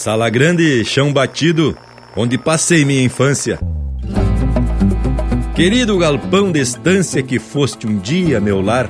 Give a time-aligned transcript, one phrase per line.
[0.00, 1.76] Sala grande, chão batido,
[2.16, 3.58] onde passei minha infância.
[5.54, 8.88] Querido galpão de estância que foste um dia meu lar,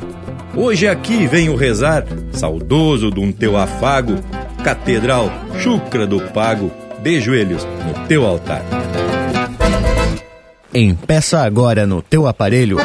[0.54, 4.20] hoje aqui venho rezar, saudoso de um teu afago,
[4.62, 6.70] catedral, chucra do pago,
[7.02, 8.62] de joelhos no teu altar.
[10.72, 12.78] Empeça agora no teu aparelho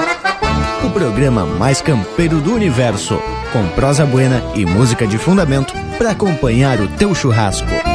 [0.83, 3.19] o programa mais campeiro do universo,
[3.53, 7.94] com prosa buena e música de fundamento para acompanhar o teu churrasco.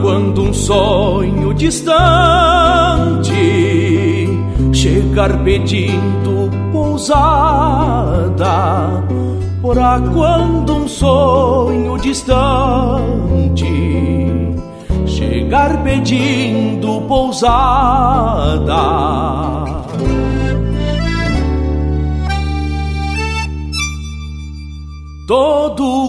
[0.00, 3.32] Quando um sonho distante
[4.72, 8.42] chegar pedindo pousada
[9.62, 13.64] Pra quando um sonho distante
[15.06, 18.72] chegar pedindo pousada.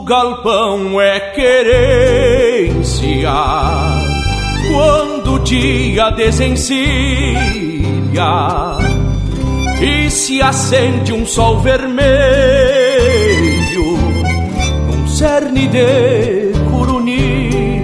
[0.03, 2.83] Galpão é querência.
[4.71, 6.83] Quando o dia desencilha
[9.81, 12.13] e se acende um sol vermelho
[15.07, 17.83] cerne de corunia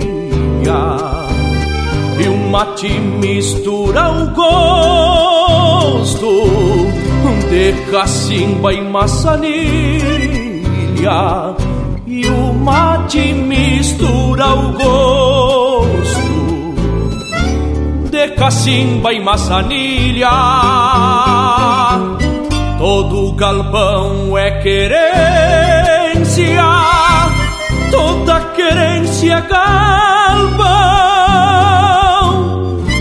[2.19, 6.27] e um mate mistura o gosto
[7.49, 10.39] de cacimba e maçanilha
[12.59, 16.29] mate mistura o gosto
[18.11, 20.29] de cacimba e maçanilha
[22.77, 25.89] todo galpão é querência
[27.91, 30.59] toda querência galpão,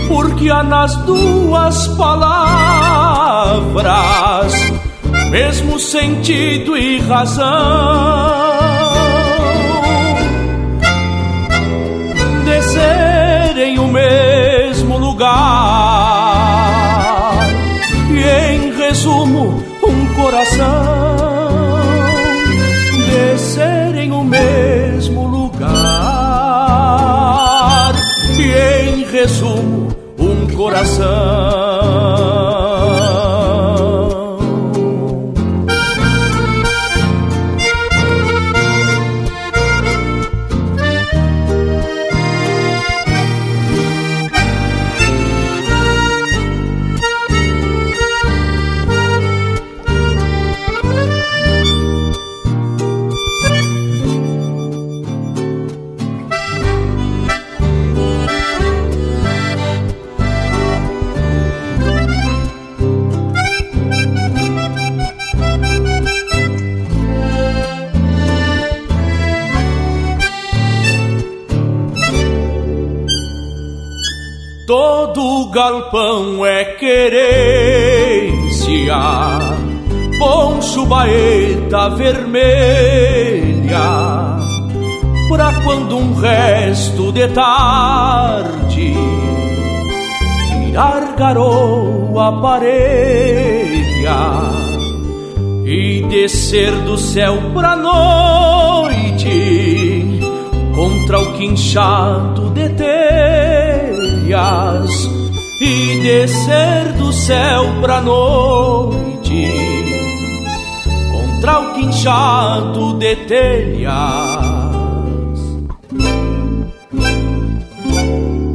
[0.07, 3.19] porque há nas duas palavras
[5.29, 8.78] mesmo sentido e razão.
[20.59, 21.79] Coração
[23.09, 25.69] descerem o mesmo lugar.
[28.37, 28.51] E
[28.89, 31.38] em resumo um coração
[80.89, 82.39] baeta vermelha,
[85.29, 88.95] pra quando um resto de tarde
[90.63, 93.79] virar garoa parelha
[95.63, 99.29] e descer do céu pra noite
[100.73, 104.39] contra o quinchado de telhas
[105.61, 108.98] e descer do céu pra noite
[111.99, 113.93] o quinchado de telhas.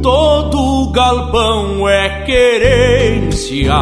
[0.01, 3.73] Todo galpão é querência.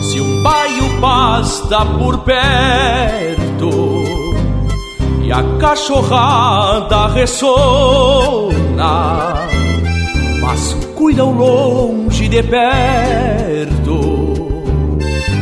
[0.00, 4.04] Se um baio pasta por perto
[5.22, 8.46] e a cachorrada ressona,
[10.40, 13.35] mas cuida ao longe de perto.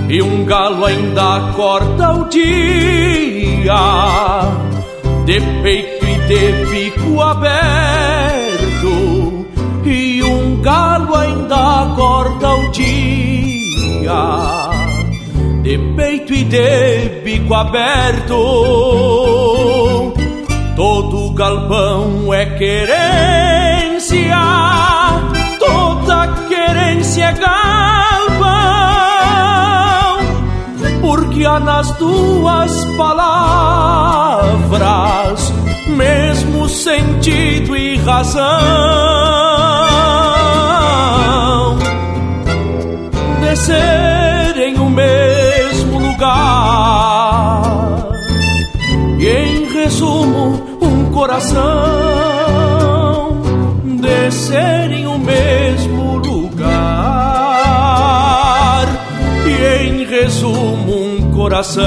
[0.08, 3.74] E um galo ainda acorda o dia,
[5.24, 9.46] de peito e de pico aberto.
[9.84, 14.44] E um galo ainda acorda o dia.
[15.62, 18.36] De peito e de bico aberto.
[20.76, 24.36] Todo galpão é querência,
[25.58, 27.63] toda querência é galpão,
[31.46, 34.24] há nas duas palavras
[35.86, 38.44] mesmo sentido e razão.
[43.40, 47.62] Descer em o mesmo lugar
[49.18, 52.54] e em resumo um coração
[53.84, 55.03] descer em
[61.54, 61.84] coração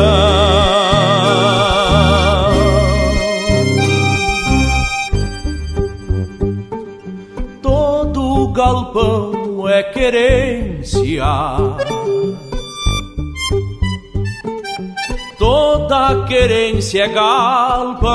[8.53, 11.23] galpão é querência.
[15.37, 18.07] Toda querência é galpão.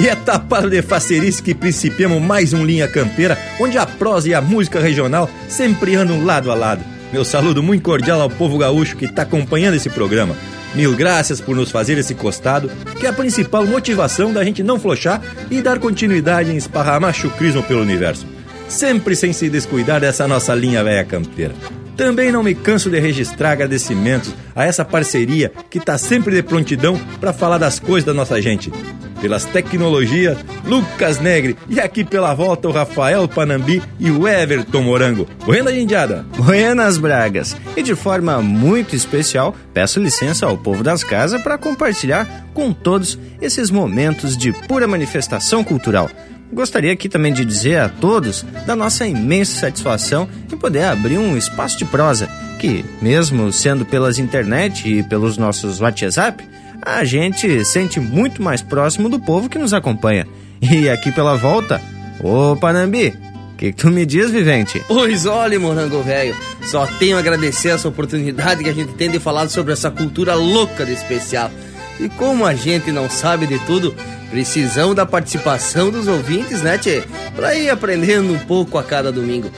[0.00, 4.34] E é tapado de facerice que principiamos mais um Linha Campeira, onde a prosa e
[4.34, 6.82] a música regional sempre andam lado a lado.
[7.12, 10.34] Meu saludo muito cordial ao povo gaúcho que está acompanhando esse programa.
[10.74, 14.80] Mil graças por nos fazer esse costado, que é a principal motivação da gente não
[14.80, 15.20] flochar
[15.50, 18.26] e dar continuidade em esparramar chucrismo pelo universo.
[18.70, 21.54] Sempre sem se descuidar dessa nossa linha velha campeira.
[21.94, 26.98] Também não me canso de registrar agradecimentos a essa parceria que está sempre de prontidão
[27.20, 28.72] para falar das coisas da nossa gente
[29.20, 35.28] pelas tecnologias, Lucas Negre e aqui pela volta o Rafael Panambi e o Everton Morango.
[35.44, 36.24] Buenas, Indiada!
[36.36, 37.56] Buenas, Bragas!
[37.76, 43.18] E de forma muito especial, peço licença ao povo das casas para compartilhar com todos
[43.40, 46.10] esses momentos de pura manifestação cultural.
[46.52, 51.36] Gostaria aqui também de dizer a todos da nossa imensa satisfação em poder abrir um
[51.36, 52.28] espaço de prosa
[52.58, 56.44] que, mesmo sendo pelas internet e pelos nossos WhatsApp,
[56.82, 60.26] a gente sente muito mais próximo do povo que nos acompanha.
[60.60, 61.80] E aqui pela volta,
[62.22, 63.08] ô Panambi,
[63.54, 64.82] o que, que, tu me diz, vivente?
[64.88, 69.18] Pois olha, morango velho, só tenho a agradecer essa oportunidade que a gente tem de
[69.18, 71.50] falar sobre essa cultura louca de especial.
[71.98, 73.94] E como a gente não sabe de tudo,
[74.30, 77.02] precisamos da participação dos ouvintes, né, tchê?
[77.36, 79.50] Pra ir aprendendo um pouco a cada domingo.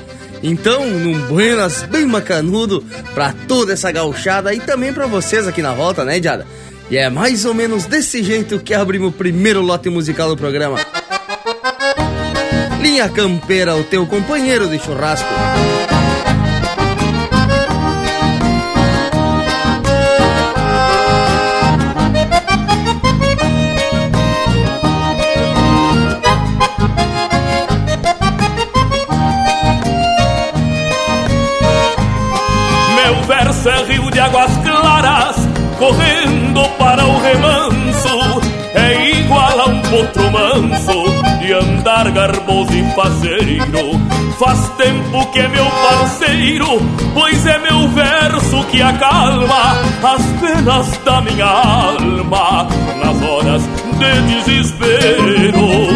[0.42, 5.72] Então, num buenas bem macanudo pra toda essa gauchada e também pra vocês aqui na
[5.72, 6.46] volta, né, Diada?
[6.92, 10.76] E é mais ou menos desse jeito que abrimos o primeiro lote musical do programa.
[12.82, 15.26] Linha Campeira, o teu companheiro de churrasco.
[32.94, 35.36] Meu verso é rio de águas claras,
[35.78, 36.21] correndo
[37.40, 38.40] para o remanso
[38.74, 44.00] é igual a um potro manso de andar garboso e faceiro.
[44.38, 46.66] Faz tempo que é meu parceiro,
[47.14, 52.66] pois é meu verso que acalma as penas da minha alma
[52.98, 53.62] nas horas
[53.98, 55.91] de desespero.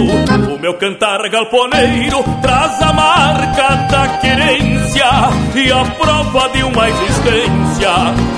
[0.67, 5.07] Meu cantar galponeiro traz a marca da querência
[5.55, 7.93] e a prova de uma existência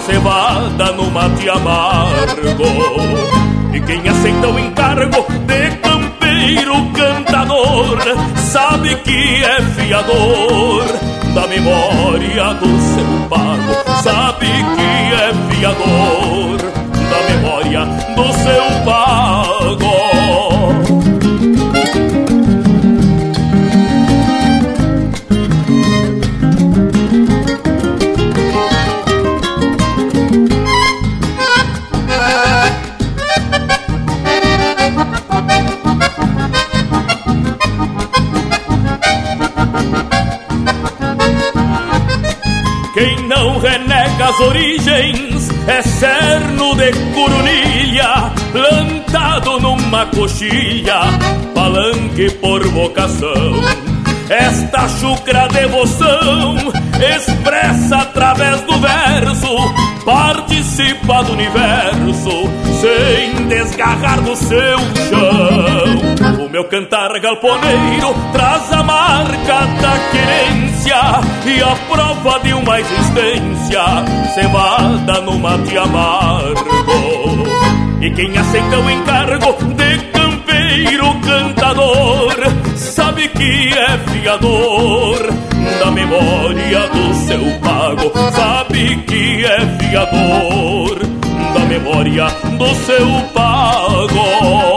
[0.05, 2.65] cevada no mate amargo.
[3.73, 7.99] E quem aceita o encargo de campeiro cantador
[8.37, 10.85] sabe que é fiador
[11.35, 16.59] da memória do seu pago, sabe que é fiador
[17.09, 19.38] da memória do seu pago.
[42.99, 51.03] Quem não renega as origens é cerno de curunilha, plantado numa coxilha,
[51.55, 53.63] palanque por vocação.
[54.29, 56.57] Esta chucra devoção
[57.17, 59.75] expressa através do verso,
[60.05, 62.51] participa do universo,
[62.81, 64.79] sem desgarrar do seu
[65.09, 66.45] chão.
[66.47, 73.83] O meu cantar galponeiro traz a marca da querência e a prova de uma existência
[74.35, 76.65] cevada no mate amargo.
[78.01, 82.35] E quem aceita o encargo de campeiro cantador
[82.75, 85.19] sabe que é fiador
[85.79, 91.01] da memória do seu pago, sabe que é fiador
[91.53, 94.68] da memória do seu pago.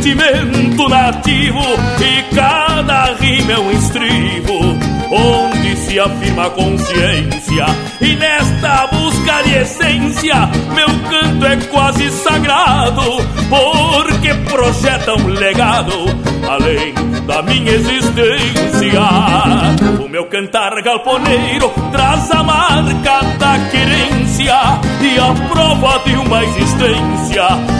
[0.00, 1.60] Sentimento nativo
[2.00, 4.58] e cada rima é um estribo
[5.10, 7.66] onde se afirma a consciência.
[8.00, 13.02] E nesta busca de essência, meu canto é quase sagrado,
[13.50, 15.92] porque projeta um legado
[16.48, 16.94] além
[17.26, 19.00] da minha existência.
[20.02, 24.56] O meu cantar galponeiro traz a marca da querência
[25.02, 27.79] e a prova de uma existência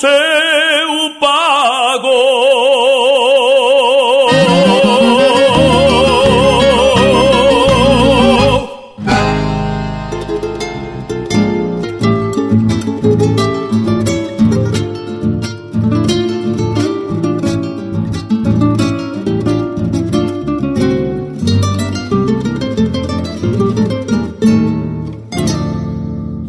[0.00, 2.08] seu pago.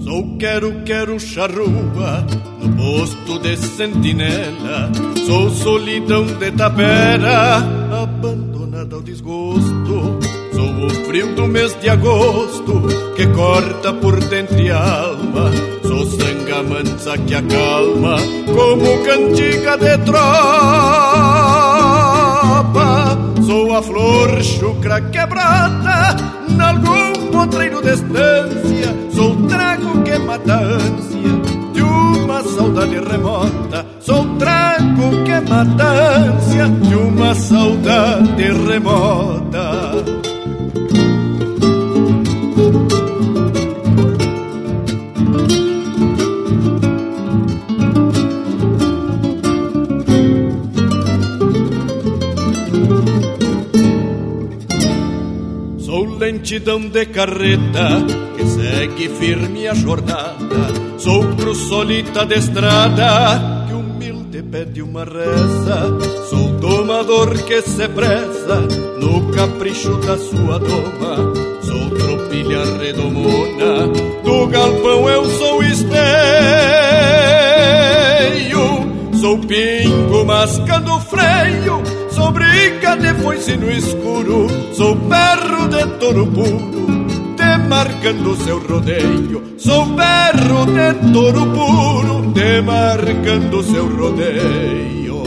[0.06, 1.81] Sou quero, quero charrua
[3.56, 4.90] de sentinela.
[5.26, 7.58] Sou solidão de tapera,
[8.02, 10.20] abandonada ao desgosto.
[10.54, 12.82] Sou o frio do mês de agosto
[13.16, 15.52] que corta por dentro e alma.
[15.84, 18.16] Sou sanga mansa que acalma
[18.46, 20.22] como cantiga de tropa.
[23.46, 26.16] Sou a flor chucra quebrada
[26.56, 28.96] nalgum potreiro de estância.
[29.14, 31.11] Sou trago que mata a ânsia
[32.82, 33.86] saudade remota.
[34.00, 40.22] Sou trago que mata a ânsia de uma saudade remota.
[56.20, 58.06] Lentidão de carreta
[58.38, 60.41] que segue firme a jornada.
[61.52, 66.00] Sou solita de estrada que humilde pede uma reza.
[66.30, 68.62] Sou domador que se preza
[68.98, 71.18] no capricho da sua doma.
[71.62, 73.86] Sou tropilha redomona
[74.24, 75.92] do galpão, eu sou esteio.
[79.20, 86.91] Sou pingo mascando freio Sou briga de foice no escuro Sou perro de touro puro
[87.72, 95.24] Demarcando seu rodeio Sou perro de touro puro Demarcando seu rodeio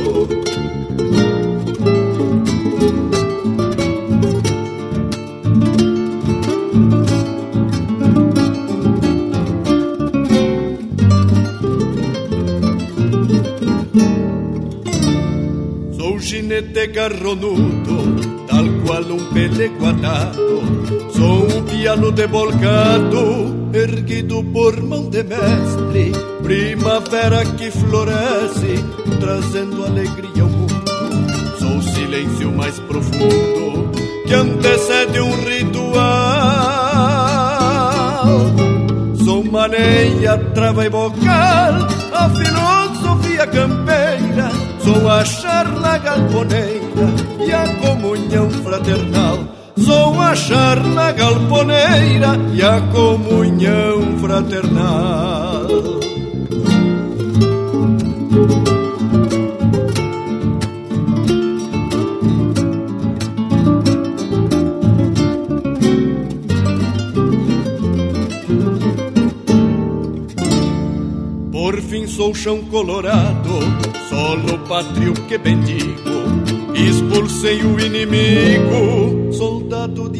[15.96, 20.62] Sou ginete garronudo, tal qual um pelego atado.
[21.10, 21.43] Sou
[21.84, 26.12] piano debolcado, erguido por mão de mestre.
[26.42, 28.82] Primavera que floresce,
[29.20, 30.82] trazendo alegria ao mundo.
[31.58, 33.90] Sou o silêncio mais profundo,
[34.26, 36.00] que antecede um ritual.
[39.22, 44.50] Sou maneia, trava e bocal, a filosofia campeira,
[44.82, 47.12] sou a charla galponeira
[47.46, 49.53] e a comunhão fraternal.
[50.24, 55.66] Sou a charla galponeira e a comunhão fraternal.
[72.06, 73.50] sou chão colorado,
[74.08, 76.14] solo pátrio que bendigo.
[76.74, 79.23] Expulsei o inimigo,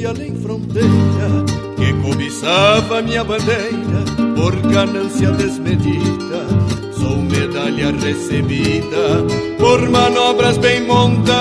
[0.06, 1.44] além fronteira,
[1.76, 4.04] que cobiçava minha bandeira
[4.37, 6.46] por ganância desmedida.
[6.92, 9.25] Sou medalha recebida
[9.58, 11.34] por manobras bem montadas.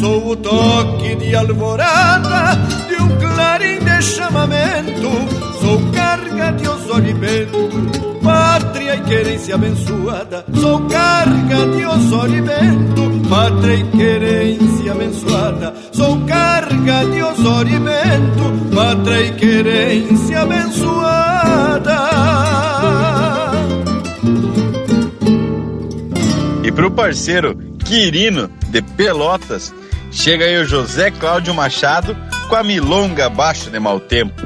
[0.00, 2.56] Sou o toque de alvorada
[2.88, 5.10] de um clarim de chamamento.
[5.60, 7.16] Sou carga de Osório
[8.22, 10.44] pátria e querência abençoada.
[10.60, 12.44] Sou carga de Osório
[13.28, 14.75] pátria e querência
[18.86, 21.96] pátria e querência abençoada.
[26.62, 29.74] E pro parceiro Quirino de Pelotas,
[30.12, 32.16] chega aí o José Cláudio Machado
[32.48, 34.45] com a milonga abaixo de mau tempo.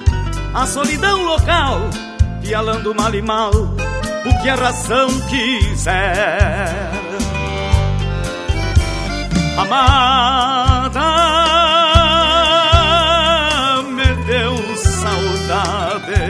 [0.53, 1.89] a solidão local,
[2.41, 6.91] pialando mal e mal o que a razão quiser.
[9.57, 11.01] Amada,
[13.83, 16.21] me deu saudade.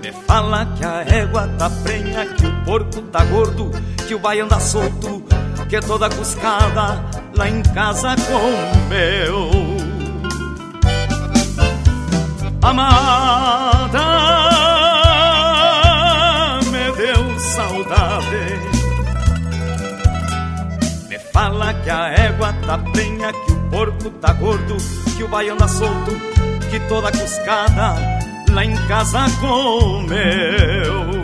[0.00, 3.70] Me fala que a égua tá prenha, que o porco tá gordo,
[4.06, 5.24] que o baiano anda solto,
[5.68, 7.04] que toda cuscada
[7.36, 9.73] lá em casa comeu
[12.64, 14.06] amada
[16.72, 18.46] me deu saudade.
[21.08, 24.76] Me fala que a égua tá penha, que o porco tá gordo,
[25.16, 26.12] que o baiano anda solto,
[26.70, 27.94] que toda cuscada
[28.50, 31.23] lá em casa comeu.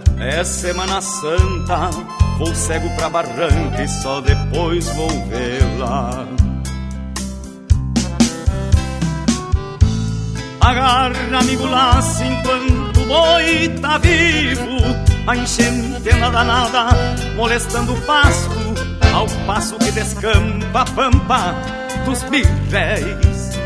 [0.23, 1.89] é Semana Santa,
[2.37, 6.27] vou cego pra barranca e só depois vou vê-la.
[10.61, 14.77] Agarra, amigo, laço enquanto o boi tá vivo.
[15.25, 16.89] A enchente é nada nada,
[17.35, 18.51] molestando o pasto,
[19.11, 21.55] ao passo que descampa a pampa
[22.05, 23.59] dos birréis.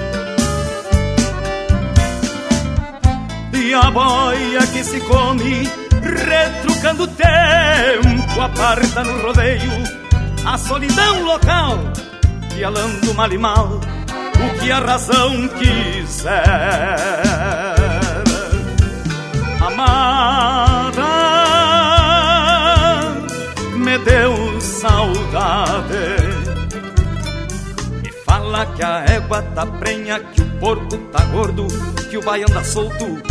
[3.53, 9.71] E a boia que se come retrucando o tempo Aparta no rodeio
[10.45, 11.79] a solidão local
[12.53, 13.81] Pialando mal e mal
[14.45, 16.35] o que a razão quiser.
[19.61, 21.03] Amada,
[23.75, 26.05] me deu saudade.
[28.01, 31.67] Me fala que a égua tá prenha, que o porco tá gordo,
[32.09, 33.21] que o baiano tá solto,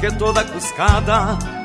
[0.00, 1.38] que toda cuscada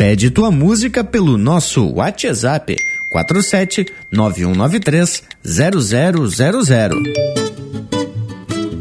[0.00, 2.74] Pede tua música pelo nosso WhatsApp
[3.10, 7.02] 47 9193 0000.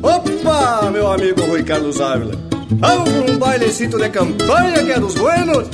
[0.02, 2.36] Opa, meu amigo Rui Carlos Ávila.
[3.28, 5.68] Um bailecito de campanha que é dos buenos?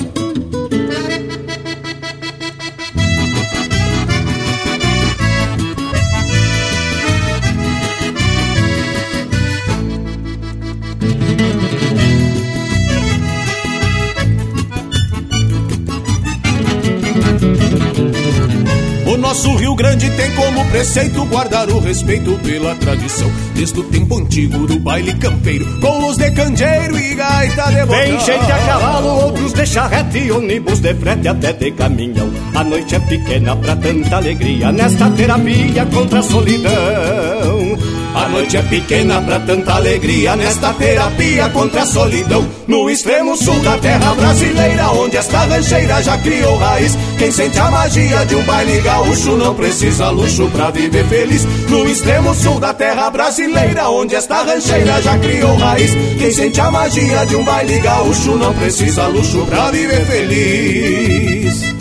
[19.75, 23.29] Grande tem como preceito guardar o respeito pela tradição.
[23.53, 27.99] Desde o tempo antigo do baile campeiro, com luz de candeeiro e gaita de botão.
[27.99, 32.31] Tem gente a cavalo, outros de charrete, ônibus de frete até de caminhão.
[32.55, 37.77] A noite é pequena pra tanta alegria nesta terapia contra a solidão.
[38.15, 42.47] A noite é pequena pra tanta alegria nesta terapia contra a solidão.
[42.65, 46.97] No extremo sul da terra brasileira, onde esta rancheira já criou raiz.
[47.17, 51.45] Quem sente a magia de um baile gaúcho não precisa luxo pra viver feliz.
[51.67, 55.91] No extremo sul da terra brasileira, onde esta rancheira já criou raiz.
[56.17, 61.74] Quem sente a magia de um baile gaúcho não precisa luxo pra viver feliz.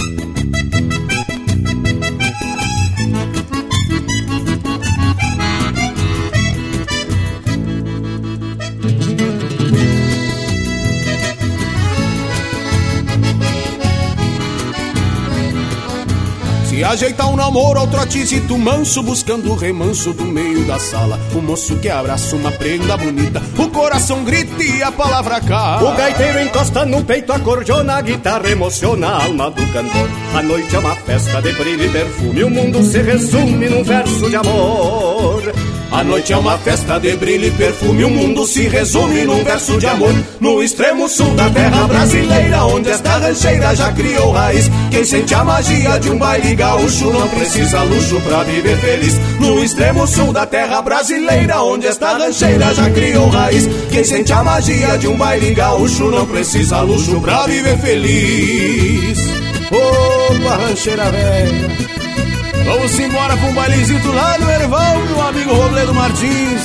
[16.94, 21.18] Ajeita um namoro ao trotezito manso Buscando o remanso do meio da sala.
[21.34, 25.96] O moço que abraça uma prenda bonita O coração grita e a palavra cala O
[25.96, 30.08] gaiteiro encosta no peito a cordiona A guitarra emociona a alma do cantor.
[30.36, 34.30] A noite é uma festa de brilho e perfume O mundo se resume num verso
[34.30, 35.42] de amor
[35.94, 39.78] a noite é uma festa de brilho e perfume, o mundo se resume num verso
[39.78, 40.12] de amor.
[40.40, 44.68] No extremo sul da terra brasileira, onde esta rancheira já criou raiz.
[44.90, 49.14] Quem sente a magia de um baile gaúcho não precisa luxo pra viver feliz.
[49.38, 53.68] No extremo sul da terra brasileira, onde esta rancheira já criou raiz.
[53.92, 59.18] Quem sente a magia de um baile gaúcho não precisa luxo pra viver feliz.
[59.70, 61.93] Opa, rancheira velha.
[62.64, 66.62] Vamos embora pra um bailezinho lá no Erval, meu amigo Robledo Martins.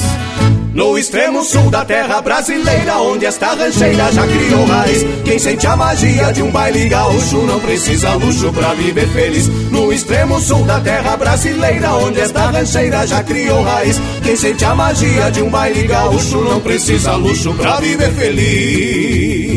[0.73, 5.05] No extremo sul da terra brasileira, onde esta rancheira já criou raiz.
[5.25, 9.47] Quem sente a magia de um baile gaúcho não precisa luxo pra viver feliz.
[9.71, 13.99] No extremo sul da terra brasileira, onde esta rancheira já criou raiz.
[14.23, 19.48] Quem sente a magia de um baile gaúcho não precisa luxo pra viver feliz.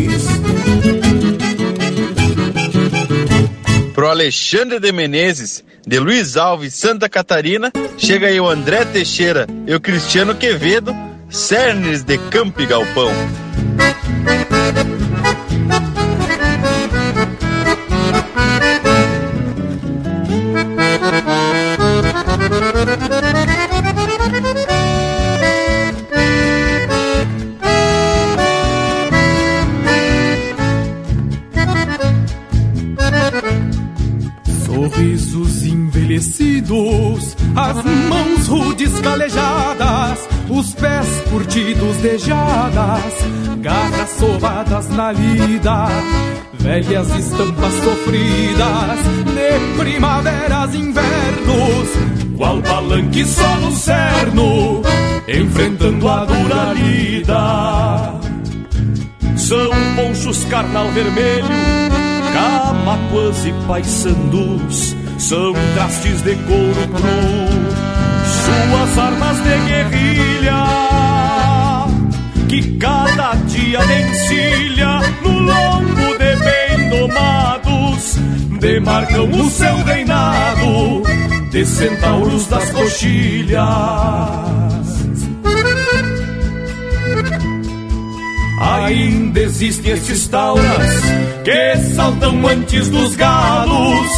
[4.12, 9.80] Alexandre de Menezes, de Luiz Alves, Santa Catarina, chega aí o André Teixeira e o
[9.80, 10.94] Cristiano Quevedo,
[11.30, 13.10] Cernes de Campo e Galpão.
[44.92, 45.88] Na lida,
[46.58, 48.98] velhas estampas sofridas
[49.34, 51.88] de primaveras invernos,
[52.36, 54.82] qual palanque só no cerno,
[55.28, 58.20] enfrentando a dura lida.
[59.36, 61.48] São ponchos carnal vermelho
[62.32, 64.96] camacuas e paisandus.
[65.18, 67.48] São trastes de couro cru,
[68.42, 70.64] suas armas de guerrilha,
[72.48, 74.61] que cada dia encilha
[78.62, 81.02] demarcam o seu reinado
[81.50, 83.60] de centauros das coxilhas.
[88.60, 91.02] Ainda existem estes tauras
[91.44, 94.08] que saltam antes dos galos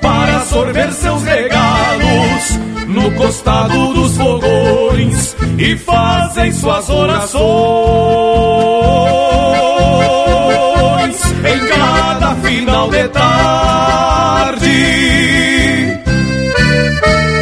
[0.00, 2.58] para sorver seus regalos
[2.88, 8.59] no costado dos fogões e fazem suas orações
[12.36, 14.68] final de tarde,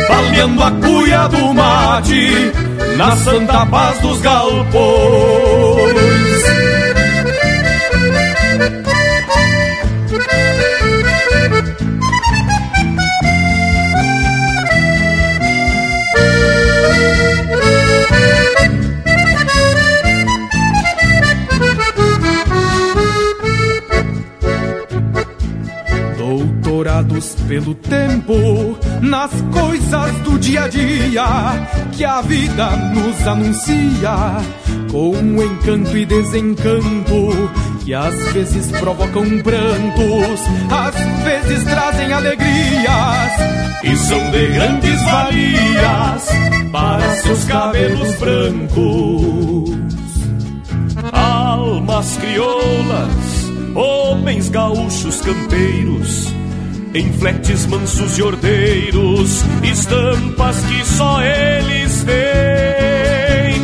[0.09, 2.53] palhando a cuia do mate
[2.96, 5.57] na santa paz dos galpões.
[27.58, 31.24] Pelo tempo, nas coisas do dia a dia
[31.90, 34.36] que a vida nos anuncia,
[34.92, 37.50] com um encanto e desencanto
[37.84, 40.40] que às vezes provocam prantos,
[40.70, 40.94] às
[41.24, 43.32] vezes trazem alegrias
[43.82, 46.28] e são de grandes valias
[46.70, 49.78] para seus cabelos brancos.
[51.12, 56.27] Almas crioulas, homens gaúchos campeiros
[56.98, 63.61] em fletes mansos e ordeiros, estampas que só eles têm,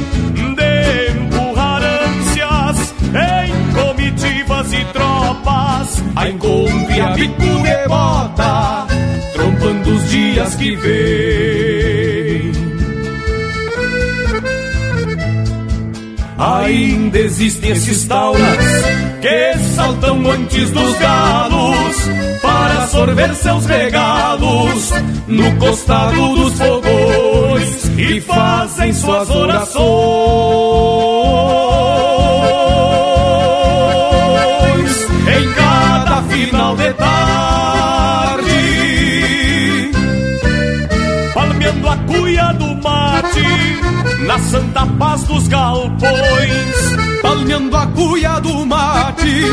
[0.55, 8.87] de empurrar ânsias em comitivas e tropas, a encontre a bico e bota,
[9.33, 12.55] trompando os dias que vêm.
[16.39, 18.65] Ainda existem esses tauras
[19.21, 22.24] que saltam antes dos galos
[22.95, 24.93] sorver seus regalos
[25.27, 29.85] no costado dos fogões e fazem suas orações.
[35.27, 37.74] Em cada final de tarde,
[41.95, 49.45] palmeando a cuia do mate na santa paz dos galpões palmeando a cuia do mate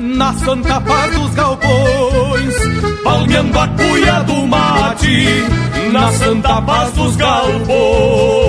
[0.00, 2.54] na santa paz dos galpões,
[3.02, 5.26] palmeando a cuia do mate
[5.90, 8.43] na santa paz dos galpões.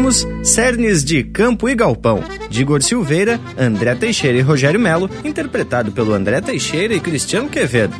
[0.00, 5.92] Ouvimos Cernes de Campo e Galpão, de Igor Silveira, André Teixeira e Rogério Melo, interpretado
[5.92, 7.94] pelo André Teixeira e Cristiano Quevedo.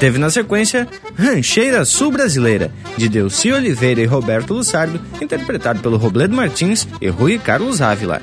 [0.00, 6.34] Teve na sequência Rancheira Sul Brasileira, de Delci Oliveira e Roberto Lussardo, interpretado pelo Robledo
[6.34, 8.20] Martins e Rui Carlos Ávila.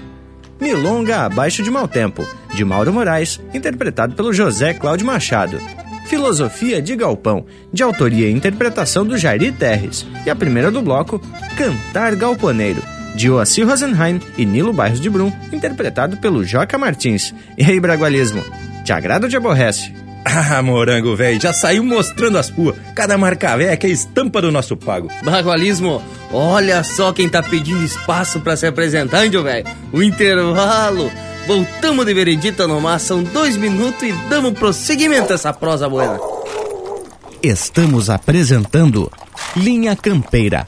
[0.59, 5.57] Milonga Abaixo de Mau Tempo, de Mauro Moraes, interpretado pelo José Cláudio Machado.
[6.05, 10.05] Filosofia de Galpão, de autoria e interpretação do Jairi Terres.
[10.25, 11.21] E a primeira do bloco,
[11.55, 12.83] Cantar Galponeiro,
[13.15, 17.33] de Oacir Rosenheim e Nilo Bairros de Brum, interpretado pelo Joca Martins.
[17.57, 18.43] E aí, Bragualismo,
[18.83, 19.93] te agrada ou te aborrece?
[20.23, 22.75] Ah, morango, velho, já saiu mostrando as puas.
[22.93, 25.09] Cada marca velha que é a estampa do nosso pago.
[25.23, 29.65] Bagualismo, olha só quem tá pedindo espaço para se apresentar, índio velho.
[29.91, 31.11] O intervalo.
[31.47, 36.19] Voltamos de veredita no mar, são dois minutos e damos prosseguimento a essa prosa buena.
[37.41, 39.11] Estamos apresentando
[39.55, 40.67] Linha Campeira,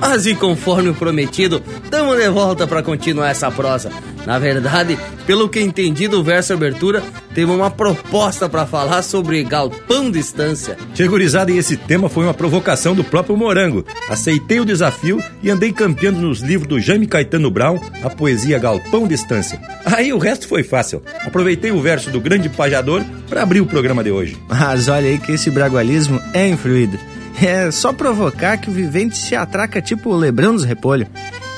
[0.00, 3.90] Mas e conforme o prometido, tamo de volta para continuar essa prosa.
[4.26, 10.10] Na verdade, pelo que entendi do verso abertura, teve uma proposta para falar sobre galpão
[10.10, 10.76] distância.
[10.94, 13.84] Chegurizada, e esse tema foi uma provocação do próprio Morango.
[14.08, 19.06] Aceitei o desafio e andei campeando nos livros do Jaime Caetano Brown a poesia Galpão
[19.06, 19.60] Distância.
[19.84, 21.02] Aí o resto foi fácil.
[21.24, 24.36] Aproveitei o verso do grande pajador para abrir o programa de hoje.
[24.48, 26.98] Mas olha aí que esse bragualismo é influído.
[27.42, 31.06] É só provocar que o vivente se atraca tipo o Lebrão dos Repolho.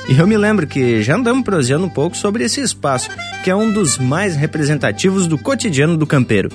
[0.09, 3.09] E eu me lembro que já andamos proseando um pouco sobre esse espaço,
[3.43, 6.49] que é um dos mais representativos do cotidiano do campeiro.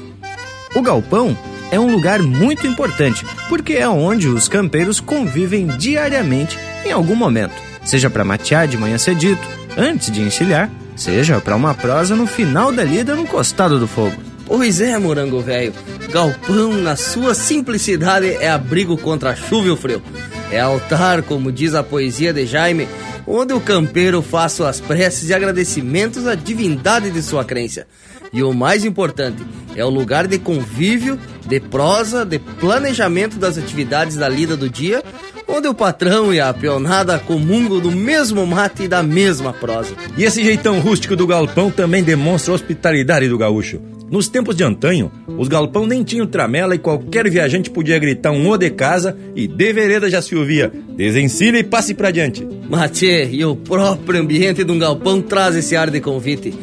[0.74, 1.36] O galpão
[1.70, 7.54] é um lugar muito importante, porque é onde os campeiros convivem diariamente em algum momento,
[7.84, 12.72] seja para matear de manhã cedito, antes de encilhar, seja para uma prosa no final
[12.72, 14.33] da lida no costado do fogo.
[14.46, 15.72] Pois é, morango velho.
[16.12, 20.02] Galpão, na sua simplicidade, é abrigo contra a chuva e o frio.
[20.50, 22.86] É altar, como diz a poesia de Jaime,
[23.26, 27.86] onde o campeiro faz suas preces e agradecimentos à divindade de sua crença.
[28.32, 29.42] E o mais importante,
[29.74, 35.02] é o lugar de convívio, de prosa, de planejamento das atividades da lida do dia,
[35.48, 39.94] onde o patrão e a peonada comungam do mesmo mate e da mesma prosa.
[40.16, 43.93] E esse jeitão rústico do galpão também demonstra a hospitalidade do gaúcho.
[44.10, 48.48] Nos tempos de antanho, os galpão nem tinham tramela e qualquer viajante podia gritar um
[48.48, 50.70] ô de casa e de vereda já se ouvia.
[50.96, 52.46] Desencilhe e passe pra diante.
[52.68, 56.54] Matê, e o próprio ambiente de um galpão traz esse ar de convite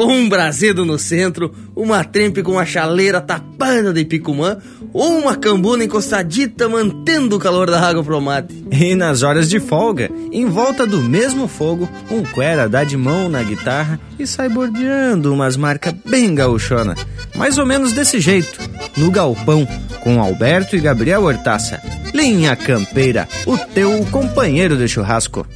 [0.00, 4.56] com um brasedo no centro, uma trempe com uma chaleira tapada de picumã
[4.94, 8.64] ou uma cambuna encostadita mantendo o calor da água pro mate.
[8.72, 13.28] E nas horas de folga, em volta do mesmo fogo, um cuera dá de mão
[13.28, 16.96] na guitarra e sai bordeando umas marcas bem gauchona.
[17.34, 18.58] Mais ou menos desse jeito,
[18.96, 19.68] no galpão,
[20.02, 21.78] com Alberto e Gabriel Hortaça.
[22.14, 25.46] Linha Campeira, o teu companheiro de churrasco.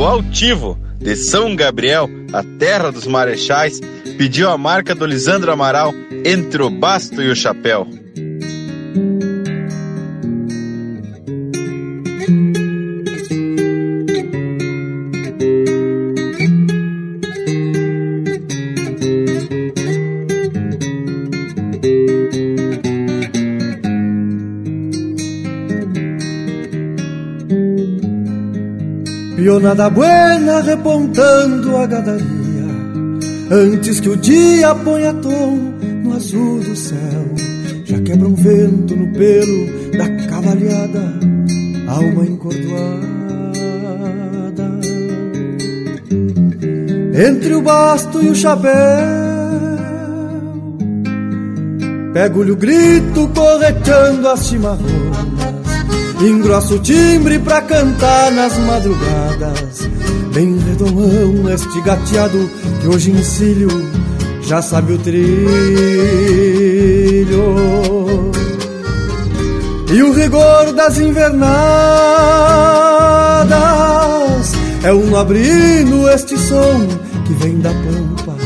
[0.00, 3.78] O altivo de São Gabriel, a terra dos marechais,
[4.16, 5.92] pediu a marca do Lisandro Amaral
[6.24, 7.86] entre o basto e o chapéu.
[29.60, 32.64] Pionada buena repontando a gadaria
[33.50, 37.34] Antes que o dia ponha tom no azul do céu.
[37.84, 39.66] Já quebra um vento no pelo
[39.98, 41.12] da cavalhada
[41.88, 42.80] Alma encordoada.
[47.28, 48.72] Entre o basto e o chapéu
[52.14, 55.59] Pego-lhe o grito corretando as chimarrões
[56.22, 59.88] Engrosso o timbre pra cantar nas madrugadas.
[60.34, 62.50] Bem redomão este gateado
[62.80, 63.68] que hoje encilho
[64.42, 65.30] Já sabe o trilho.
[69.92, 71.40] E o rigor das invernadas
[74.84, 76.86] É um abrindo este som
[77.26, 78.36] que vem da pampa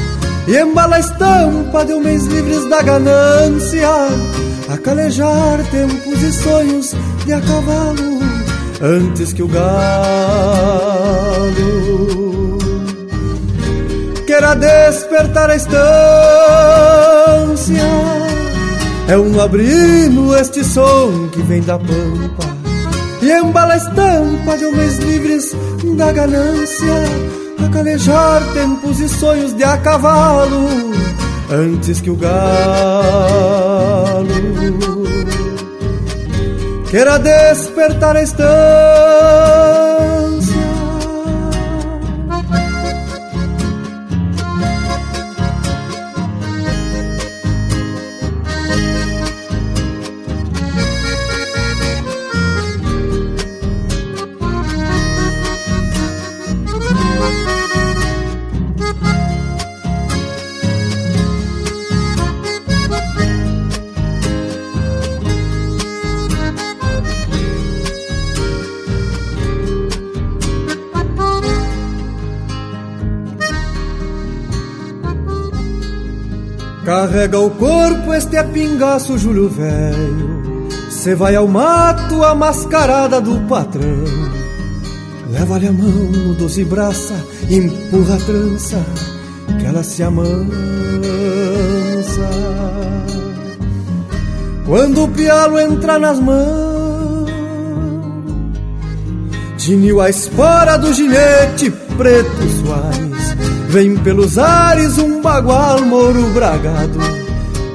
[0.49, 3.91] E embala a estampa de homens livres da ganância
[4.67, 6.95] a calejar tempos e sonhos
[7.25, 8.21] de a cavalo
[8.83, 9.65] antes que o galo
[14.27, 15.85] queira despertar a estância.
[19.09, 22.55] É um abrino este som que vem da pampa
[23.23, 25.55] e embala a estampa de homens livres
[25.97, 26.95] da ganância
[27.65, 30.69] a calejar tempos e sonhos de a cavalo
[31.51, 33.74] antes que o galo
[36.95, 39.84] queira despertar a estância.
[77.15, 80.69] Carrega o corpo este é pingaço Júlio velho.
[80.91, 84.03] Cê vai ao mato a mascarada do patrão.
[85.31, 87.15] Leva-lhe a mão no doze braça
[87.49, 88.85] Empurra a trança
[89.59, 90.51] Que ela se amansa.
[94.67, 97.31] Quando o pialo entra nas mãos
[99.57, 103.14] Tiniu a espora do ginete preto suave
[103.75, 106.97] Vem pelos ares um bagual moro bragado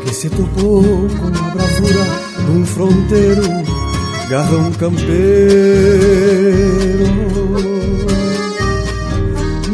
[0.02, 2.06] Que se topou com a bravura
[2.46, 3.44] de um fronteiro
[4.30, 5.10] Garrão campeiro.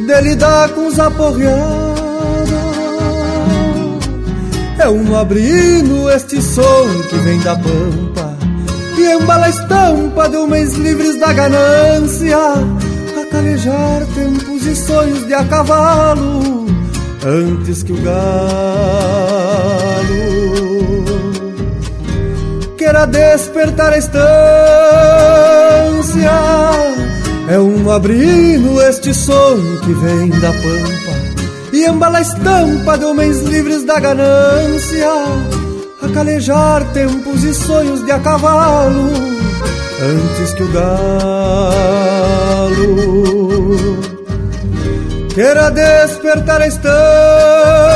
[0.08, 0.98] Dele dá com os
[4.80, 8.36] É um abrindo este som que vem da pampa
[8.98, 12.40] E embala a estampa de homens livres da ganância
[13.26, 16.68] A calejar tempos e sonhos de a cavalo
[17.26, 18.46] antes que o galo
[22.78, 24.22] queira despertar a estância.
[27.50, 31.16] É um abrindo este som que vem da pampa
[31.74, 35.10] e embala a estampa de homens livres da ganância,
[36.02, 39.10] a calejar tempos e sonhos de a cavalo
[40.00, 42.05] antes que o galo
[45.34, 47.96] queira despertar a estância.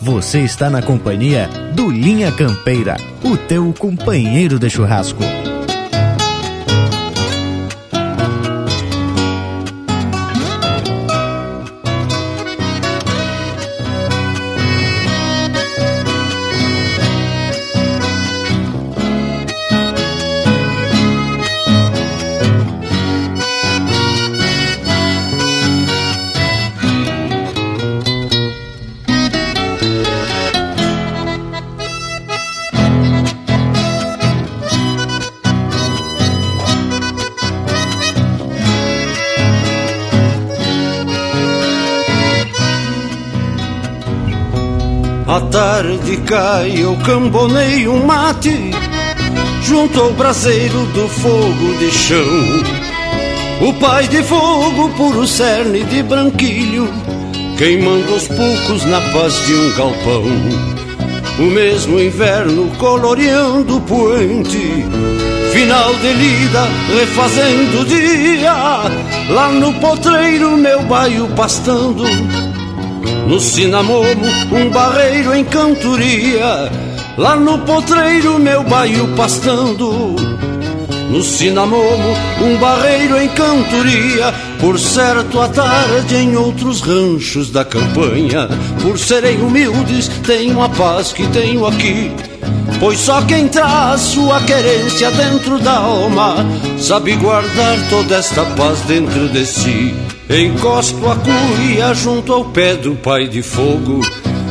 [0.00, 5.22] Você está na companhia do Linha Campeira, o teu companheiro de churrasco.
[46.32, 48.70] Cai, eu cambonei um mate
[49.62, 53.68] Junto ao braseiro do fogo de chão.
[53.68, 56.88] O pai de fogo, puro cerne de branquilho
[57.58, 60.24] Queimando os poucos na paz de um galpão.
[61.38, 64.86] O mesmo inverno coloreando o poente
[65.52, 66.66] Final de lida,
[66.98, 68.54] refazendo o dia
[69.28, 72.04] Lá no potreiro meu baio pastando
[73.26, 76.70] no Cinamomo, um barreiro em cantoria.
[77.16, 80.16] Lá no potreiro, meu baio pastando.
[81.10, 84.32] No Cinamomo, um barreiro em cantoria.
[84.60, 88.48] Por certo, à tarde em outros ranchos da campanha.
[88.80, 92.10] Por serem humildes, tenho a paz que tenho aqui.
[92.80, 96.34] Pois só quem traz sua querência dentro da alma
[96.78, 99.94] sabe guardar toda esta paz dentro de si.
[100.30, 104.00] Encosto a cuia junto ao pé do pai de fogo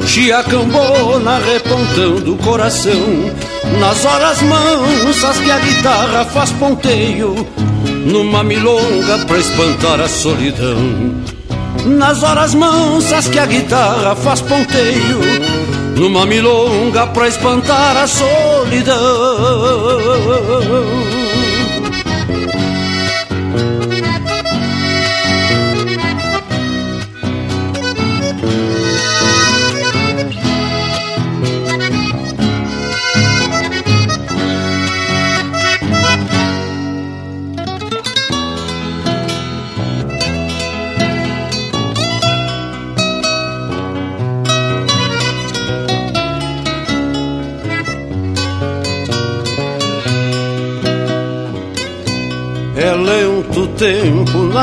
[0.05, 3.31] Chiacambona repontando o coração.
[3.79, 7.47] Nas horas mansas que a guitarra faz ponteio
[8.05, 11.23] Numa milonga pra espantar a solidão.
[11.85, 15.19] Nas horas mansas que a guitarra faz ponteio
[15.95, 18.97] Numa milonga pra espantar a solidão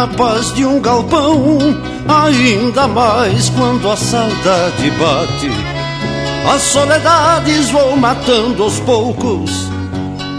[0.07, 1.59] paz de um galpão,
[2.07, 5.51] ainda mais quando a saudade bate.
[6.55, 9.51] As soledades vou matando aos poucos,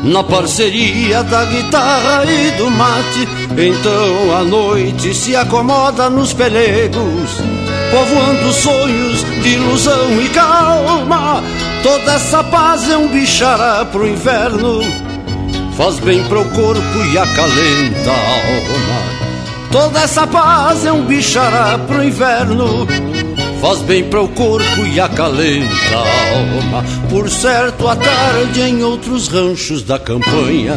[0.03, 3.27] na parceria da guitarra e do mate.
[3.51, 7.31] Então a noite se acomoda nos pelegos,
[7.91, 11.43] povoando sonhos de ilusão e calma.
[11.83, 14.81] Toda essa paz é um bichará pro inverno
[15.79, 18.98] faz bem pro corpo e acalenta a alma.
[19.71, 22.87] Toda essa paz é um bichará pro inverno,
[23.61, 26.83] faz bem pro corpo e acalenta a alma.
[27.07, 30.75] Por certo, à tarde em outros ranchos da campanha,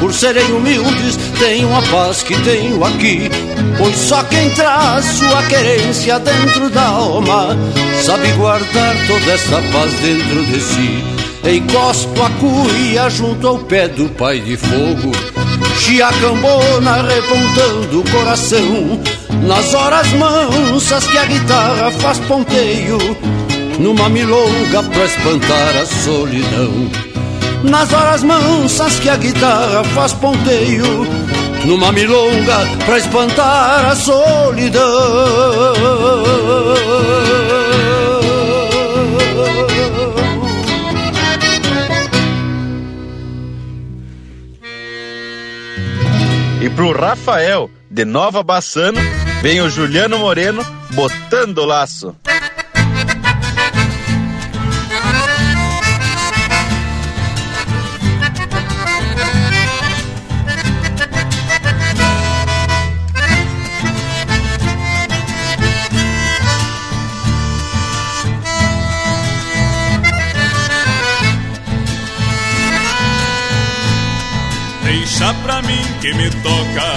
[0.00, 3.30] por serem humildes, tenho a paz que tenho aqui.
[3.78, 7.56] Pois só quem traz sua querência dentro da alma
[8.02, 11.04] sabe guardar toda essa paz dentro de si.
[11.48, 15.12] Encosto a cuia junto ao pé do pai de fogo
[15.78, 19.00] Chiacambona repontando o coração.
[19.46, 22.98] Nas horas mansas que a guitarra faz ponteio
[23.78, 26.90] Numa milonga pra espantar a solidão.
[27.62, 31.06] Nas horas mansas que a guitarra faz ponteio
[31.64, 34.84] Numa milonga pra espantar a solidão
[46.64, 48.98] E pro Rafael, de Nova Bassano,
[49.42, 52.16] vem o Juliano Moreno botando o laço.
[75.24, 76.94] Deixa pra mim que me toca.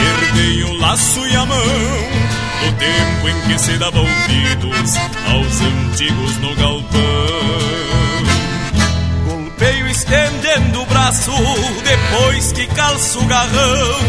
[0.00, 6.36] Herdei o laço e a mão do tempo em que se dava ouvidos aos antigos
[6.38, 6.98] no galpão.
[9.26, 11.32] Golpeio estendendo o braço
[11.84, 14.00] depois que calço o garrão.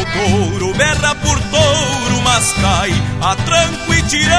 [0.00, 4.38] O touro berra por touro, mas cai a tranco e tirão.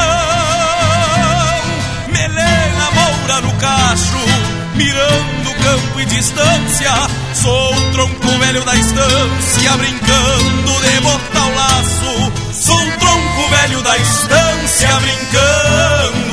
[2.08, 6.92] Melena moura no cacho mirando campo e distância.
[7.34, 12.32] Sou o tronco velho da estância, brincando de botar o laço.
[12.54, 16.32] Sou o tronco velho da estância, brincando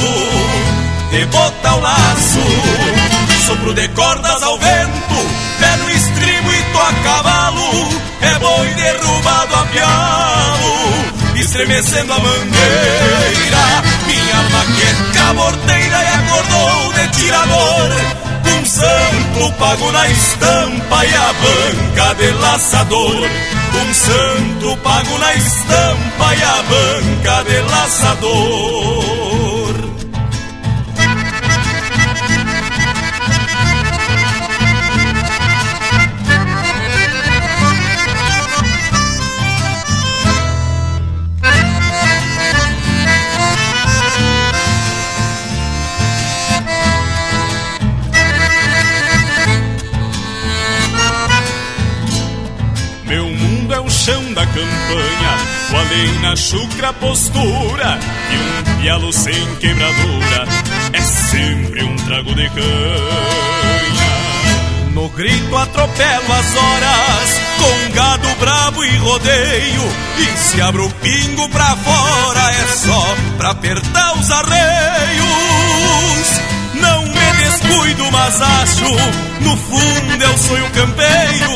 [1.10, 2.40] de botar o laço.
[3.46, 5.14] Sopro de cordas ao vento,
[5.58, 7.88] pé no estribo e tô a cavalo.
[8.20, 13.82] É boi derrubado a pialo, estremecendo a mangueira.
[14.06, 22.14] Minha maqueca morteira e acordou de tirador um santo pago na estampa e a banca
[22.14, 23.30] de laçador.
[23.74, 29.37] Um santo pago na estampa e a banca de laçador.
[54.58, 55.38] Campanha,
[55.78, 57.98] além na chucra postura
[58.30, 60.46] e um pialo sem quebradura
[60.92, 64.18] é sempre um trago de canha.
[64.92, 69.82] No grito atropelo as horas com gado bravo e rodeio
[70.18, 75.47] e se abro o pingo pra fora é só pra apertar os arreios.
[77.88, 78.84] Descuido, mas acho
[79.40, 81.54] no fundo eu sou um campeiro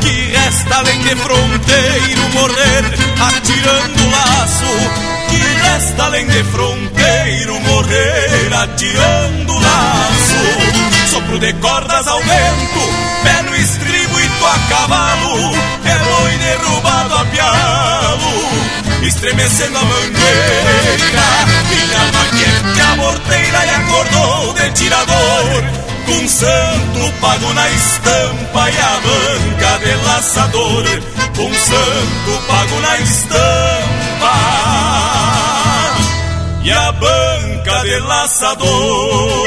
[0.00, 2.84] que resta além de fronteiro morrer
[3.20, 4.64] atirando laço.
[5.28, 11.10] Que resta além de fronteiro morrer atirando laço.
[11.10, 12.80] Sopro de cordas ao vento,
[13.24, 15.54] pé no estribo e tô a cavalo.
[15.84, 21.22] É boi derrubado a pialo, estremecendo a mangueira.
[21.70, 23.61] Minha maquete a morteira
[27.22, 30.84] pago na estampa e a banca de laçador.
[31.36, 34.34] Com santo pago na estampa
[36.64, 39.46] e a banca de laçador.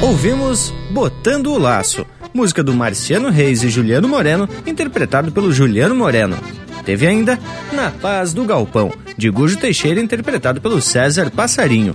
[0.00, 6.36] Ouvimos Botando o Laço, música do Marciano Reis e Juliano Moreno, interpretado pelo Juliano Moreno.
[6.84, 7.38] Teve ainda
[7.72, 11.94] Na Paz do Galpão, de Gujo Teixeira, interpretado pelo César Passarinho.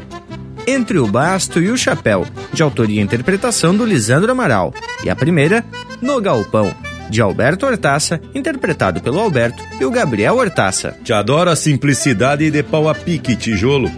[0.66, 4.74] Entre o Basto e o Chapéu, de autoria e interpretação do Lisandro Amaral.
[5.04, 5.66] E a primeira,
[6.02, 6.74] No Galpão,
[7.10, 10.96] de Alberto Hortaça, interpretado pelo Alberto e o Gabriel Hortaça.
[11.04, 13.92] Te adoro a simplicidade de pau a pique tijolo.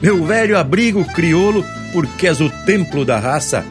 [0.00, 3.64] Meu velho abrigo criolo, porque és o templo da raça.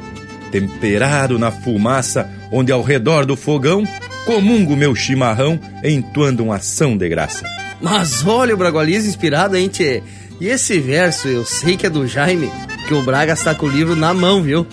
[0.51, 3.87] Temperado na fumaça, onde ao redor do fogão
[4.25, 7.45] comungo meu chimarrão, entoando uma ação de graça.
[7.81, 10.03] Mas olha o Bragualiza inspirado, hein, tchê?
[10.39, 12.51] E esse verso eu sei que é do Jaime,
[12.87, 14.65] que o Braga está com o livro na mão, viu?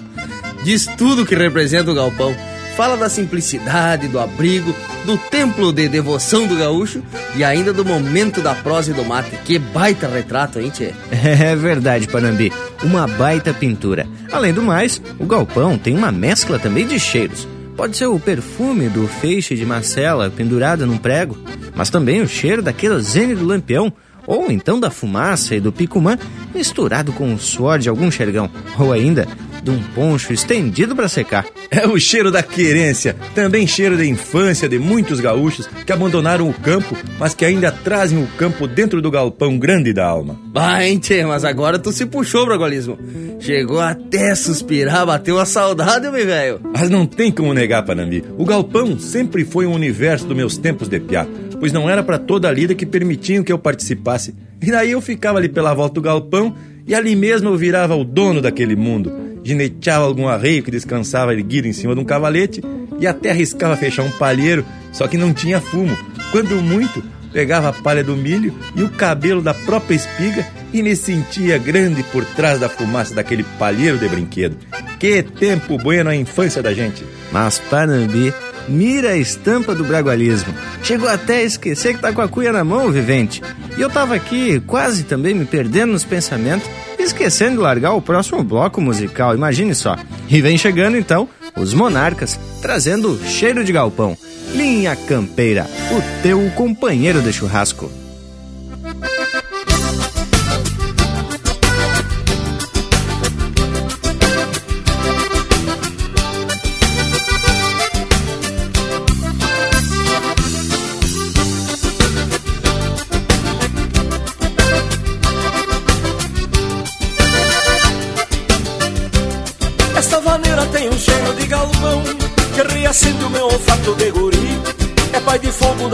[0.65, 2.35] Diz tudo que representa o galpão.
[2.79, 4.73] Fala da simplicidade, do abrigo,
[5.05, 7.03] do templo de devoção do gaúcho
[7.35, 9.37] e ainda do momento da prosa e do mate.
[9.45, 10.95] Que baita retrato, hein, tchê?
[11.11, 12.53] É verdade, Panambi.
[12.85, 14.07] Uma baita pintura.
[14.31, 17.49] Além do mais, o galpão tem uma mescla também de cheiros.
[17.77, 21.37] Pode ser o perfume do feixe de Marcela pendurado num prego,
[21.75, 23.93] mas também o cheiro da querosene do lampião,
[24.25, 26.17] ou então da fumaça e do picumã
[26.55, 28.49] misturado com o suor de algum xergão,
[28.79, 29.27] ou ainda
[29.63, 31.47] de um poncho estendido para secar.
[31.71, 36.55] É o cheiro da querência, também cheiro da infância de muitos gaúchos que abandonaram o
[36.55, 40.39] campo, mas que ainda trazem o campo dentro do galpão grande da alma.
[40.53, 42.99] Vai, tchê, mas agora tu se puxou, Bragualismo.
[43.39, 46.61] Chegou até suspirar, bateu a saudade, meu velho.
[46.75, 48.25] Mas não tem como negar, Panambi.
[48.37, 51.27] O galpão sempre foi um universo dos meus tempos de piá,
[51.61, 54.35] pois não era para toda a lida que permitiam que eu participasse.
[54.61, 56.55] E daí eu ficava ali pela volta do galpão
[56.87, 61.67] e ali mesmo eu virava o dono daquele mundo gineteava algum arreio que descansava erguido
[61.67, 62.61] em cima de um cavalete
[63.01, 65.97] e até arriscava fechar um palheiro, só que não tinha fumo.
[66.31, 70.95] Quando muito, pegava a palha do milho e o cabelo da própria espiga e me
[70.95, 74.59] sentia grande por trás da fumaça daquele palheiro de brinquedo.
[75.01, 77.03] Que tempo bueno a infância da gente!
[77.33, 78.35] Mas Panambi
[78.69, 80.53] mira a estampa do bragualismo.
[80.83, 83.41] Chegou até a esquecer que tá com a cuia na mão, vivente.
[83.79, 86.69] E eu tava aqui quase também me perdendo nos pensamentos
[87.09, 89.97] esquecendo de largar o próximo bloco musical, imagine só.
[90.29, 94.17] E vem chegando então os Monarcas, trazendo cheiro de galpão.
[94.55, 97.91] Linha Campeira, o teu companheiro de churrasco.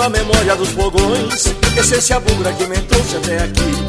[0.04, 1.54] Da memória dos fogões.
[1.78, 3.86] Essência bugra que me trouxe até aqui.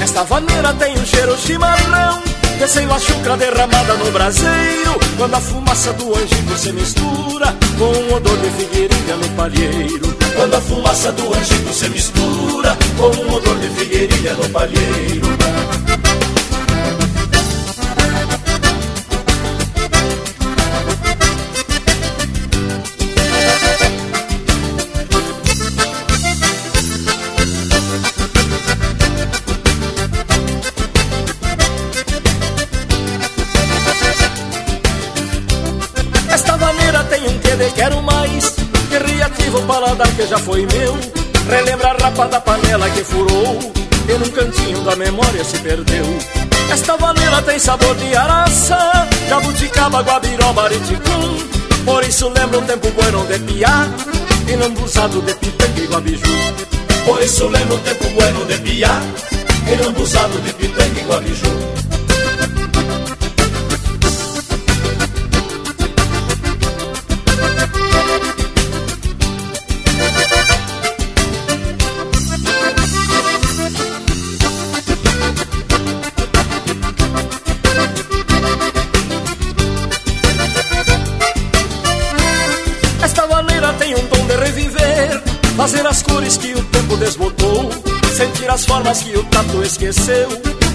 [0.00, 2.22] Esta vaneira tem um cheiro chimarrão
[2.58, 8.14] Descendo a chucra derramada no braseiro Quando a fumaça do angico se mistura Com o
[8.14, 10.16] odor de figueirinha no palheiro.
[10.36, 15.26] Quando a fumaça do angico se mistura Com o odor de figueirinha no palheiro
[41.48, 43.72] Relembra a rapa da panela que furou
[44.08, 46.04] e num cantinho da memória se perdeu.
[46.72, 48.78] Esta vaneira tem sabor de araça,
[49.28, 51.38] jabuticaba, guabiroba, ariticum.
[51.84, 53.86] Por isso lembra um tempo bueno de piá,
[54.48, 56.36] e não busado de pitanga e guabiju.
[57.04, 59.00] Por isso lembra um tempo bueno de piá,
[59.72, 61.85] e não busado de pitanga e guabiju.
[88.16, 90.26] Sentir as formas que o tato esqueceu.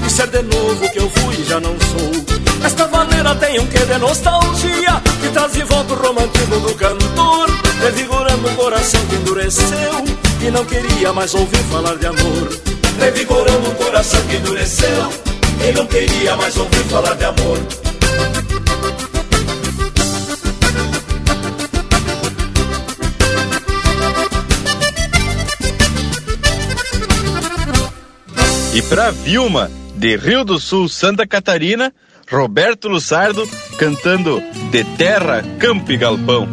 [0.06, 2.64] E ser de novo que eu fui e já não sou.
[2.64, 7.50] Esta maneira tem um quê de nostalgia Que traz de volta o romantismo do cantor
[7.82, 10.06] Revigorando um coração que endureceu
[10.40, 12.62] E não queria mais ouvir falar de amor.
[13.00, 15.10] Revigorando um coração que endureceu
[15.68, 17.81] E não queria mais ouvir falar de amor
[28.74, 31.94] E para Vilma, de Rio do Sul, Santa Catarina,
[32.32, 33.46] Roberto Lussardo
[33.78, 34.42] cantando
[34.72, 36.48] De Terra, Campo e Galpão.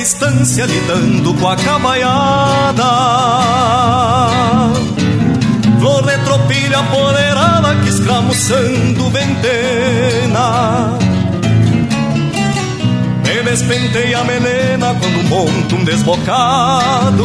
[0.00, 2.84] Estância lidando com a cabaiada.
[5.78, 6.78] Flor de tropilha
[7.82, 10.98] que escramuçando ventena.
[13.24, 17.24] Me despentei a melena quando monto um desbocado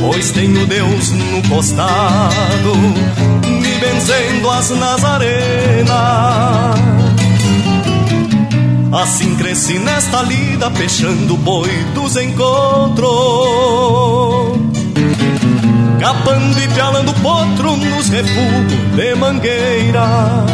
[0.00, 2.74] Pois tenho Deus no costado
[3.42, 5.86] Me benzendo as nazarenas
[8.96, 13.06] Assim cresci nesta lida, fechando boi dos encontros
[16.00, 20.46] Capando e pialando potro nos refugos de mangueira.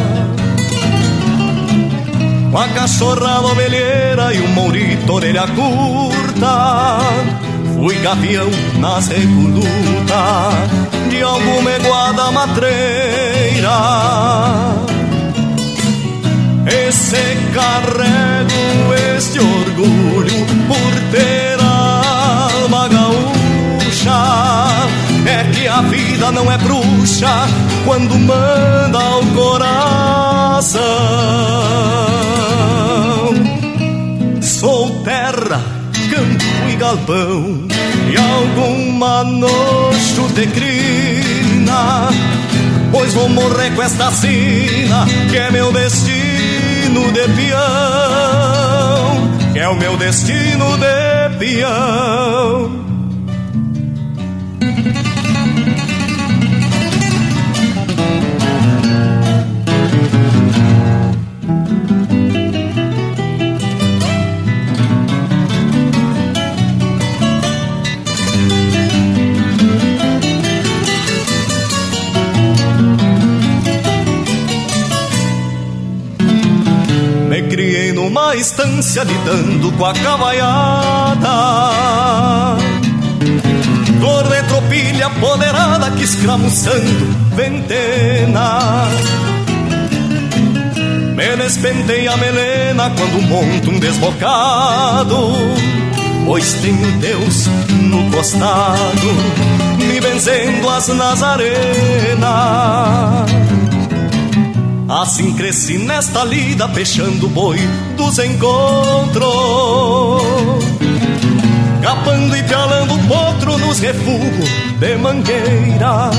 [2.51, 6.99] Com a cachorrada ovelheira e o mourito orelha curta.
[7.77, 10.71] Fui gavião nas recolutas
[11.09, 13.71] De alguma eguada matreira
[16.67, 23.33] Esse carrego, este orgulho Por ter alma gaúcha
[25.27, 27.47] é que a vida não é bruxa
[27.85, 30.83] quando manda ao coração.
[34.41, 35.61] Sou terra,
[36.11, 37.69] campo e galpão,
[38.11, 42.09] e alguma nojo de crina,
[42.91, 46.32] pois vou morrer com esta sina, que é meu destino
[46.93, 47.57] de peão,
[49.53, 52.92] que é o meu destino de peão.
[78.23, 81.29] Numa estância lidando com a cabaiada.
[83.99, 88.87] Flor de tropilha poderada que escramuçando ventena.
[91.15, 95.33] Me despentei a melena quando monto um desbocado,
[96.25, 99.13] pois tenho Deus no costado,
[99.79, 101.53] me benzendo as nazarenas.
[104.89, 107.59] Assim cresci nesta lida, fechando o boi
[107.97, 109.23] dos encontros.
[111.81, 116.11] Capando e pialando potro nos refugos de mangueira.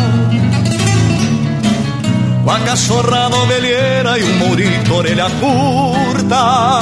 [2.44, 6.80] Com a cachorrada ovelheira e o mourito orelha curta.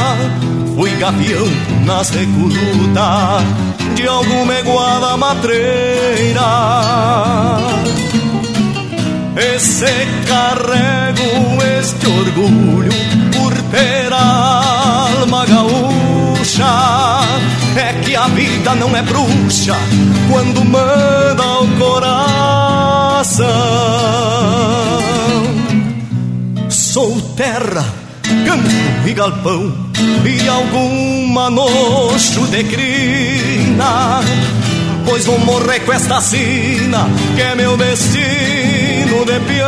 [0.76, 1.48] Fui gavião
[1.86, 3.44] nas recolutas
[3.96, 6.42] de alguma eguada matreira
[9.36, 9.86] esse
[10.28, 12.92] carrego, este orgulho
[13.32, 17.22] por ter alma gaúcha.
[17.76, 19.76] É que a vida não é bruxa
[20.30, 23.48] quando manda o coração.
[26.70, 27.86] Sou terra,
[28.46, 29.92] campo e galpão
[30.26, 34.22] e alguma nojo de crina
[35.12, 37.06] pois vou morrer com esta sina,
[37.36, 39.68] que é meu destino de peão.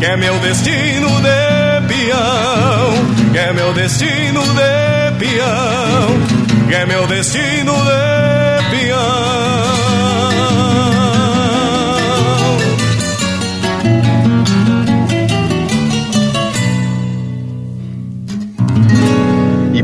[0.00, 7.06] Que é meu destino de peão, que é meu destino de peão, que é meu
[7.06, 9.42] destino de peão.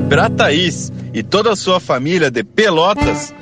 [0.08, 3.34] Pra Thaís e toda a sua família de Pelotas,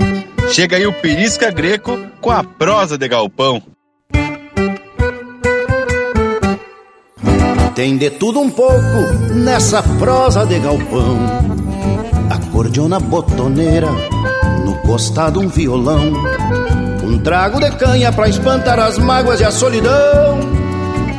[0.50, 3.62] chega aí o Pirisca Greco com a prosa de galpão.
[7.74, 11.18] Tem de tudo um pouco nessa prosa de galpão.
[12.30, 13.90] Acordeona botoneira,
[14.64, 16.12] no costado um violão.
[17.04, 20.40] Um trago de canha pra espantar as mágoas e a solidão.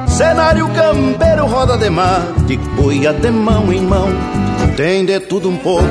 [0.08, 4.10] Cenário campeiro, roda de mate, boia de mão em mão
[4.78, 5.84] tem de tudo um pouco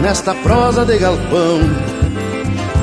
[0.00, 1.58] nesta prosa de galpão.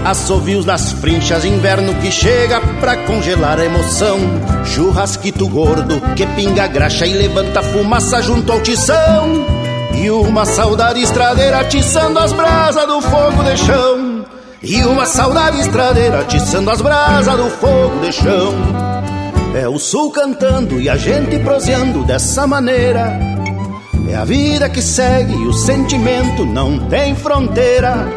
[0.06, 4.20] Assovios nas frinchas, inverno que chega pra congelar a emoção.
[4.66, 9.46] Churrasquito gordo que pinga graxa e levanta fumaça junto ao tição.
[9.94, 14.26] E uma saudade estradeira atiçando as brasas do fogo de chão.
[14.62, 18.54] E uma saudade estradeira atiçando as brasas do fogo de chão.
[19.56, 23.37] É o sul cantando e a gente proseando dessa maneira.
[24.10, 28.08] É a vida que segue, o sentimento não tem fronteira.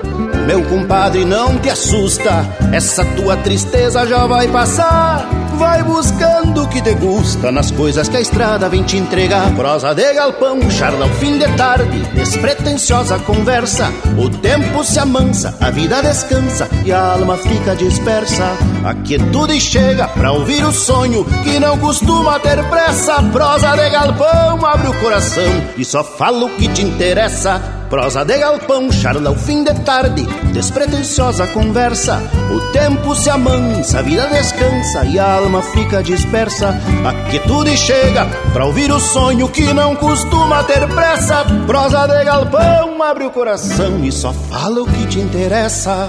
[0.46, 5.28] Meu compadre, não te assusta, essa tua tristeza já vai passar.
[5.58, 9.54] Vai buscando o que te gusta nas coisas que a estrada vem te entregar.
[9.54, 13.92] Prosa de galpão, charla ao fim de tarde, despretensiosa conversa.
[14.18, 18.56] O tempo se amansa, a vida descansa e a alma fica dispersa.
[18.84, 23.22] A quietude chega pra ouvir o sonho que não costuma ter pressa.
[23.30, 27.79] Prosa de galpão, abre o coração e só fala o que te interessa.
[27.90, 30.22] Prosa de galpão, charla ao fim de tarde,
[30.52, 32.22] despretensiosa conversa.
[32.48, 36.68] O tempo se amansa, a vida descansa e a alma fica dispersa.
[37.04, 41.44] A quietude chega pra ouvir o sonho que não costuma ter pressa.
[41.66, 46.08] Prosa de galpão, abre o coração e só fala o que te interessa.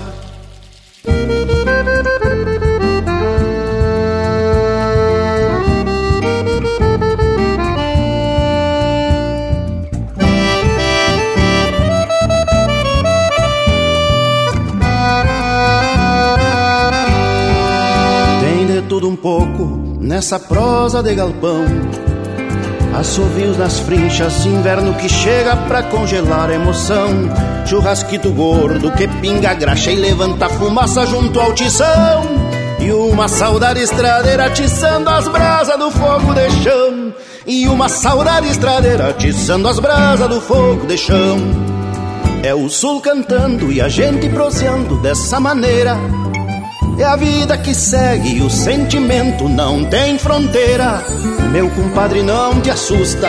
[19.12, 19.66] Um pouco
[20.00, 21.66] nessa prosa de galpão.
[22.98, 27.10] Assovios nas frinchas, inverno que chega pra congelar a emoção.
[27.66, 32.24] Churrasquito gordo que pinga graxa e levanta fumaça junto ao tição.
[32.80, 37.14] E uma saudade estradeira atiçando as brasas do fogo de chão.
[37.46, 41.38] E uma saudade estradeira atiçando as brasas do fogo de chão.
[42.44, 45.98] É o sul cantando e a gente proseando dessa maneira
[47.02, 51.04] é a vida que segue o sentimento não tem fronteira.
[51.52, 53.28] Meu compadre, não te assusta,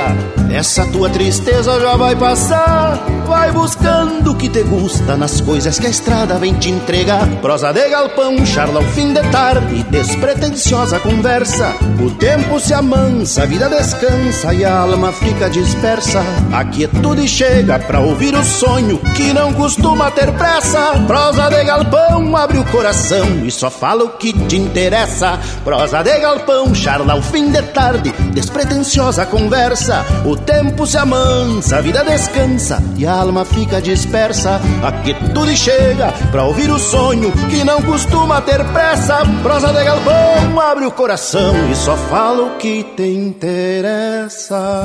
[0.52, 2.98] essa tua tristeza já vai passar.
[3.26, 7.26] Vai buscando o que te gusta nas coisas que a estrada vem te entregar.
[7.40, 11.72] Prosa de galpão, charla ao fim de tarde, despretensiosa conversa.
[11.98, 16.22] O tempo se amansa, a vida descansa e a alma fica dispersa.
[16.52, 20.92] A quietude chega pra ouvir o sonho que não costuma ter pressa.
[21.06, 25.38] Prosa de galpão, abre o coração só fala o que te interessa.
[25.62, 30.04] Prosa de galpão, charla ao fim de tarde, despretensiosa conversa.
[30.26, 34.60] O tempo se amansa, a vida descansa e a alma fica dispersa.
[34.82, 39.22] A quietude chega pra ouvir o sonho que não costuma ter pressa.
[39.44, 44.82] Prosa de galpão, abre o coração e só fala o que te interessa.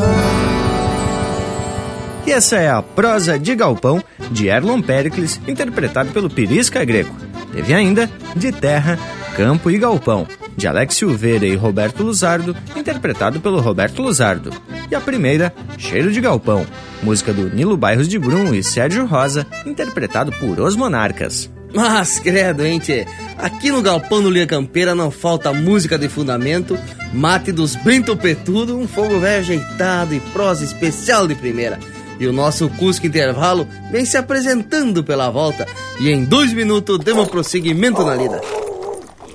[2.28, 7.27] E essa é a prosa de galpão de Erlon Pericles, interpretado pelo Pirisca Greco.
[7.52, 8.98] Teve ainda De Terra,
[9.36, 14.52] Campo e Galpão, de Alex Silveira e Roberto Luzardo, interpretado pelo Roberto Luzardo.
[14.90, 16.66] E a primeira, Cheiro de Galpão,
[17.04, 21.50] música do Nilo Bairros de Brum e Sérgio Rosa, interpretado por Os Monarcas.
[21.74, 23.06] Mas, credo, hein, tchê?
[23.38, 26.78] Aqui no Galpão do Linha Campeira não falta música de fundamento,
[27.14, 31.78] mate dos bem topetudo, um fogo velho ajeitado e prosa especial de primeira.
[32.20, 35.68] E o nosso Cusco Intervalo vem se apresentando pela volta
[36.00, 38.42] e em dois minutos demos prosseguimento na lida.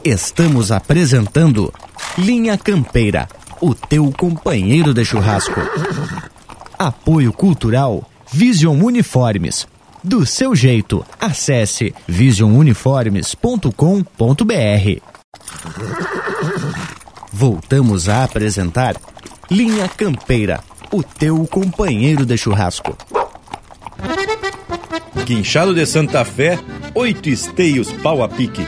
[0.05, 1.73] Estamos apresentando
[2.19, 3.29] Linha Campeira,
[3.61, 5.61] o teu companheiro de churrasco.
[6.79, 9.69] Apoio Cultural Vision Uniformes.
[10.03, 15.03] Do seu jeito, acesse visionuniformes.com.br.
[17.33, 18.97] Voltamos a apresentar
[19.51, 20.61] Linha Campeira,
[20.93, 22.97] o teu companheiro de churrasco.
[25.25, 26.59] Guinchado de Santa Fé
[26.95, 28.67] oito esteios pau a pique.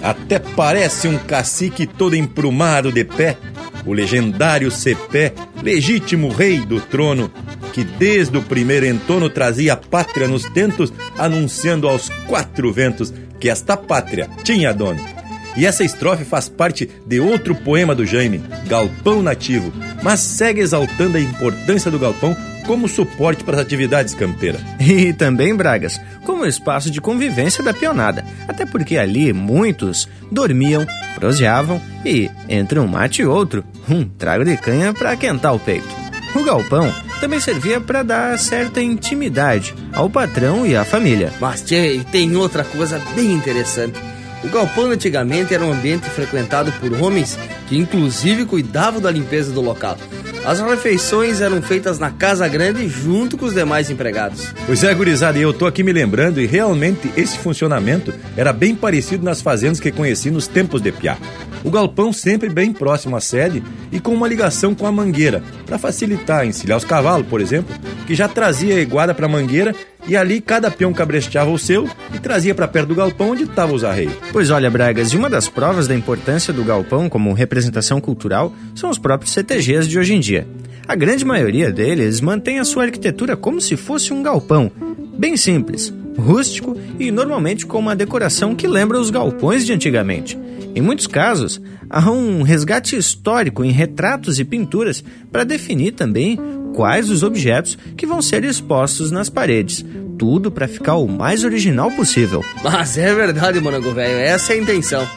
[0.00, 3.36] Até parece um cacique todo emprumado de pé,
[3.84, 7.30] o legendário Cepé, legítimo rei do trono,
[7.72, 13.48] que desde o primeiro entono trazia a pátria nos tentos, anunciando aos quatro ventos que
[13.48, 15.13] esta pátria tinha dono.
[15.56, 21.16] E essa estrofe faz parte de outro poema do Jaime, Galpão Nativo, mas segue exaltando
[21.16, 22.36] a importância do galpão
[22.66, 24.60] como suporte para as atividades campeiras.
[24.80, 28.24] E também, Bragas, como espaço de convivência da pionada.
[28.46, 34.56] Até porque ali muitos dormiam, proseavam e, entre um mate e outro, um trago de
[34.56, 35.88] canha para aquentar o peito.
[36.34, 41.32] O galpão também servia para dar certa intimidade ao patrão e à família.
[41.40, 43.98] Mas, tchê, tem outra coisa bem interessante.
[44.44, 49.62] O galpão antigamente era um ambiente frequentado por homens que inclusive cuidavam da limpeza do
[49.62, 49.96] local.
[50.44, 54.52] As refeições eram feitas na casa grande junto com os demais empregados.
[54.66, 59.24] Pois é, gurizada, eu tô aqui me lembrando e realmente esse funcionamento era bem parecido
[59.24, 61.16] nas fazendas que conheci nos tempos de Piá.
[61.64, 65.78] O galpão sempre bem próximo à sede e com uma ligação com a mangueira, para
[65.78, 67.74] facilitar encilhar os cavalos, por exemplo,
[68.06, 69.74] que já trazia a iguada para a mangueira
[70.06, 73.74] e ali cada peão cabresteava o seu e trazia para perto do galpão onde estavam
[73.74, 74.14] os arreios.
[74.32, 78.90] Pois olha, Bragas, e uma das provas da importância do galpão como representação cultural são
[78.90, 80.46] os próprios CTGs de hoje em dia.
[80.86, 84.70] A grande maioria deles mantém a sua arquitetura como se fosse um galpão,
[85.16, 90.38] bem simples, rústico e normalmente com uma decoração que lembra os galpões de antigamente.
[90.74, 96.38] Em muitos casos, há um resgate histórico em retratos e pinturas para definir também
[96.74, 99.84] quais os objetos que vão ser expostos nas paredes.
[100.18, 102.44] Tudo para ficar o mais original possível.
[102.62, 105.08] Mas é verdade, Monago Velho, essa é a intenção.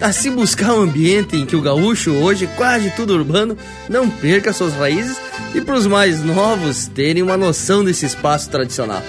[0.00, 3.56] A se buscar um ambiente em que o gaúcho, hoje quase tudo urbano,
[3.88, 5.16] não perca suas raízes
[5.54, 9.02] e para os mais novos terem uma noção desse espaço tradicional.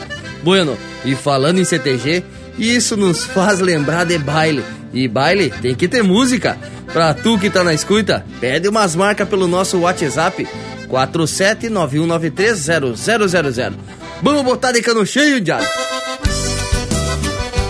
[0.44, 2.24] Bueno, e falando em CTG,
[2.60, 4.64] isso nos faz lembrar de baile.
[4.94, 6.58] E baile tem que ter música.
[6.92, 10.48] Pra tu que tá na escuta, pede umas marcas pelo nosso WhatsApp
[10.94, 13.74] 47919300000.
[14.22, 15.68] Vamos botar de cano cheio, Diabo!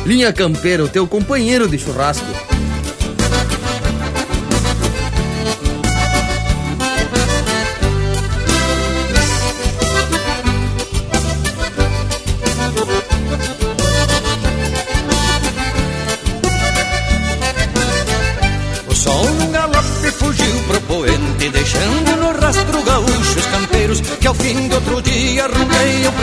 [0.05, 2.27] Linha Campeira, o teu companheiro de churrasco.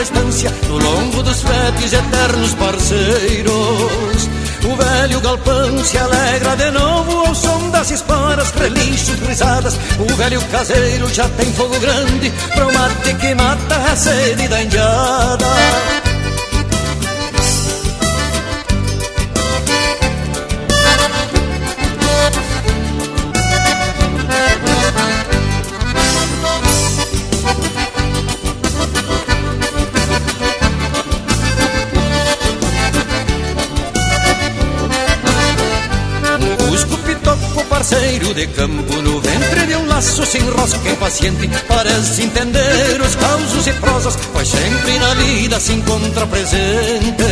[0.03, 4.29] Estância no longo dos fretes eternos parceiros.
[4.65, 9.79] O velho galpão se alegra de novo ao som das esporas, relinchos, risadas.
[9.99, 16.00] O velho caseiro já tem fogo grande pro mate que mata a sede da indiada.
[38.41, 43.73] De campo no ventre de um laço sem rosca impaciente Parece entender os causos e
[43.75, 47.25] prosas, pois sempre na vida se encontra presente.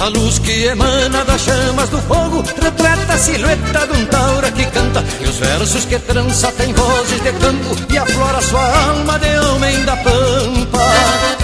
[0.00, 4.66] A luz que emana das chamas do fogo retrata a silhueta de um taura que
[4.66, 9.38] canta E os versos que trança têm vozes de campo e aflora sua alma de
[9.38, 11.41] homem da pampa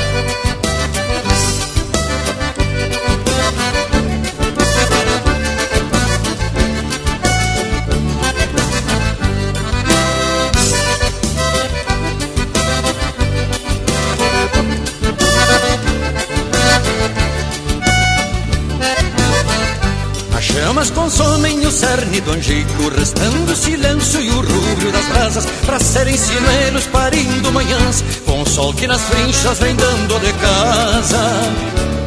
[28.79, 31.18] que nas trinchas vem dando de casa.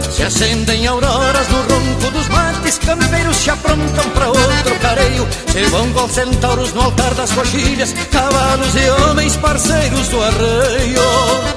[0.10, 5.92] Se acendem auroras no ronco dos mates, campeiros se aprontam para outro careio, se vão
[5.92, 11.51] com centauros no altar das coxilhas, cavalos e homens parceiros do arreio.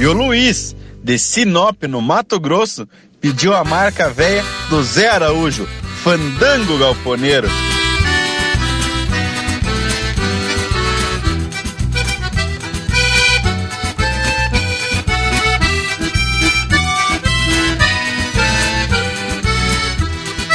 [0.00, 0.74] E o Luiz,
[1.04, 2.88] de Sinop, no Mato Grosso,
[3.20, 5.68] pediu a marca véia do Zé Araújo,
[6.02, 7.46] Fandango Galponeiro.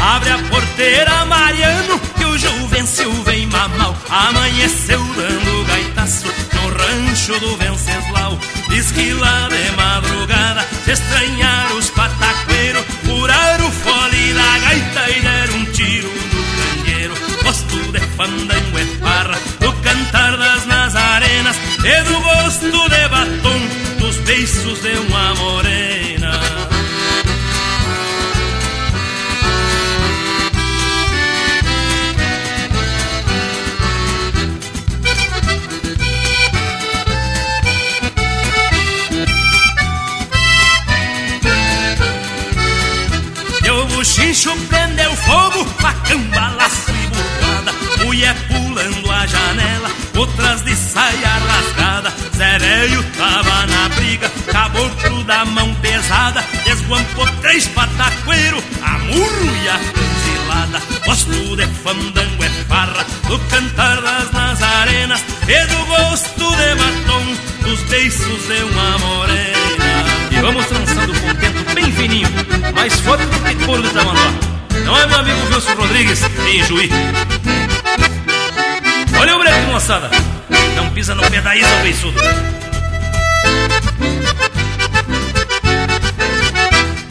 [0.01, 3.95] Abre a porteira, Mariano, que o Juvencil vem mamal.
[4.09, 8.39] Amanheceu dando gaitaço no rancho do Venceslau.
[8.75, 15.21] Diz que lá de madrugada se estranharam os pataqueiros, furaram o fole da gaita e
[15.21, 17.13] deram um tiro no canheiro.
[17.41, 21.55] Gosto de fandango é farra, do cantar das nazarenas
[21.85, 23.61] e do gosto de batom
[23.97, 26.04] dos beiços de uma morena.
[45.35, 47.73] Fogo, facão, balaço e burdoada
[48.05, 55.73] Mulher pulando a janela, outras de saia rasgada velho tava na briga, caboclo da mão
[55.75, 63.39] pesada Esguampou três pataqueiro, a murro e a canzilada Gosto de fandango é farra, do
[63.39, 67.25] cantar das nazarenas E do gosto de batom,
[67.63, 69.55] dos beiços de uma morena.
[70.31, 72.29] E vamos trançando com o tempo bem fininho
[72.73, 76.21] Mais forte do que couro de tamanduá Não é meu amigo Wilson Rodrigues?
[76.23, 76.89] Em Juí.
[79.19, 80.09] Olha o breque, moçada.
[80.75, 82.19] Não pisa no pé da Isa, beiçudo.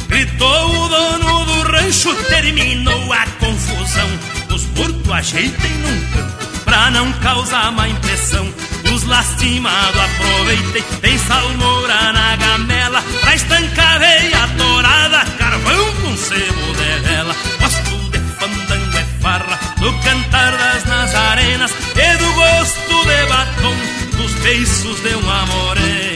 [0.09, 4.09] Gritou o dono do rancho Terminou a confusão.
[4.55, 8.53] Os burtos ajeitem num canto Pra não causar má impressão.
[8.93, 17.01] Os lastimados aproveitem, tem salmoura na gamela, pra estancar veia torada, carvão com sebo de
[17.07, 17.35] vela.
[17.61, 23.77] Gosto de fandango é farra, do cantar das nazarenas, e do gosto de batom,
[24.17, 26.14] dos beiços de uma morena.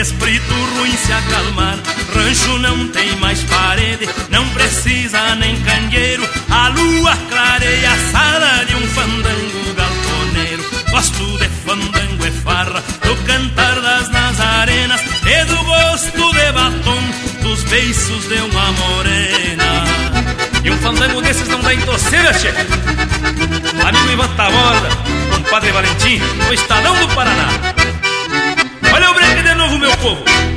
[0.00, 1.76] Espírito ruim se acalmar
[2.14, 8.74] Rancho não tem mais parede, não precisa nem candeeiro A lua clareia a sala de
[8.76, 16.32] um fandango galponeiro Gosto de fandango e farra, do cantar das nazarenas E do gosto
[16.32, 19.98] de batom, dos beiços de uma morena
[20.64, 22.66] e um fandango desses não dá em torceira, chefe.
[23.86, 24.88] Amigo Ivan Taborda,
[25.32, 27.77] compadre Valentim, no Estadão do Paraná.
[29.58, 30.47] Novo, meu povo.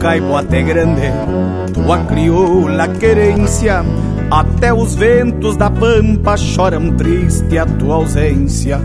[0.00, 1.12] No velho caibo até grande,
[1.74, 3.84] tua crioula querência,
[4.30, 8.80] até os ventos da pampa choram triste a tua ausência.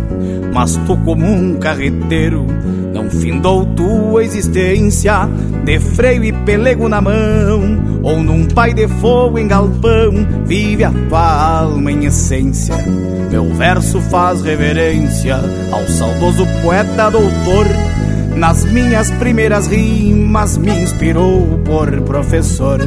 [0.53, 2.45] Mas tu, como um carreteiro,
[2.93, 5.29] não findou tua existência,
[5.63, 10.11] de freio e pelego na mão, ou num pai de fogo em galpão,
[10.45, 12.75] vive a tua alma em essência.
[13.31, 15.37] Meu verso faz reverência
[15.71, 17.65] ao saudoso poeta doutor
[18.35, 22.79] nas minhas primeiras rimas me inspirou por professor.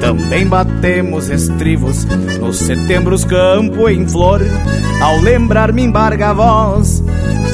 [0.00, 2.04] Também batemos estrivos
[2.38, 4.42] nos setembros campo em flor.
[5.00, 7.02] Ao lembrar me embarga a voz,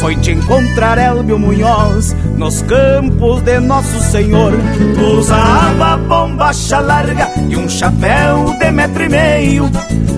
[0.01, 4.53] foi te encontrar Elbio Munhoz nos campos de Nosso Senhor.
[4.95, 9.71] Tu usava bombacha larga e um chapéu de metro e meio.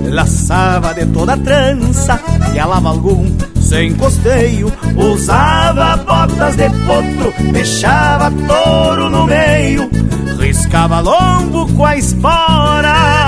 [0.09, 2.21] Laçava de toda trança
[2.55, 9.89] e alava algum sem costeio, usava botas de potro, deixava touro no meio,
[10.39, 13.22] riscava lombo com a espora.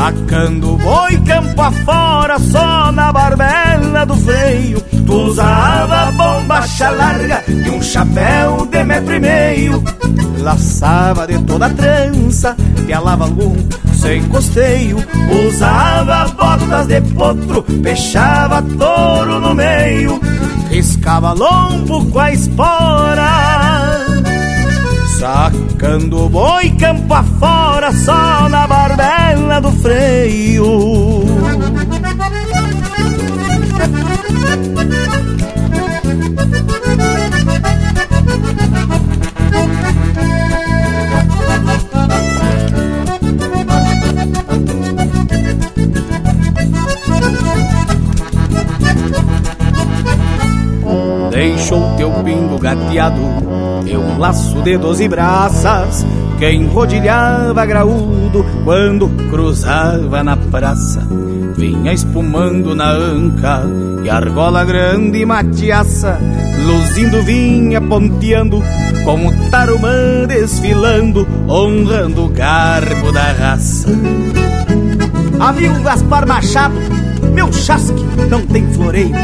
[0.00, 4.80] Sacando boi campo afora, só na barbela do freio.
[4.80, 9.84] Tu usava bombacha larga e um chapéu de metro e meio.
[10.38, 12.56] Laçava de toda a trança,
[12.86, 13.54] pialava algum
[13.92, 14.96] sem costeio.
[15.46, 20.18] Usava botas de potro, fechava touro no meio.
[20.70, 23.49] Riscava lombo com a espora.
[25.20, 31.20] Sacando boi campo afora, só na barbela do freio.
[51.40, 53.18] Deixou teu pingo gateado,
[53.86, 56.04] teu laço de doze braças,
[56.38, 61.00] que enrodilhava graúdo quando cruzava na praça.
[61.56, 63.62] Vinha espumando na anca
[64.04, 66.20] e argola grande e matiaça,
[66.66, 68.62] luzindo vinha ponteando,
[69.02, 73.88] como tarumã desfilando, honrando o garbo da raça.
[75.40, 76.74] Amigo Gaspar Machado,
[77.32, 79.14] meu chasque não tem floreio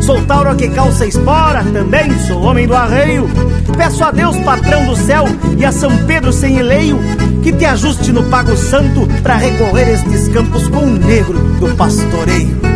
[0.00, 3.28] Sou tauro que calça espora, também sou homem do arreio.
[3.76, 5.24] Peço a Deus, patrão do céu,
[5.56, 6.98] e a São Pedro sem eleio,
[7.42, 12.67] que te ajuste no pago santo para recorrer estes campos com o negro do pastoreio.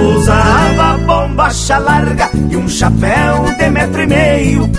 [0.00, 4.70] Usava bombacha larga e um chapéu de metro e meio,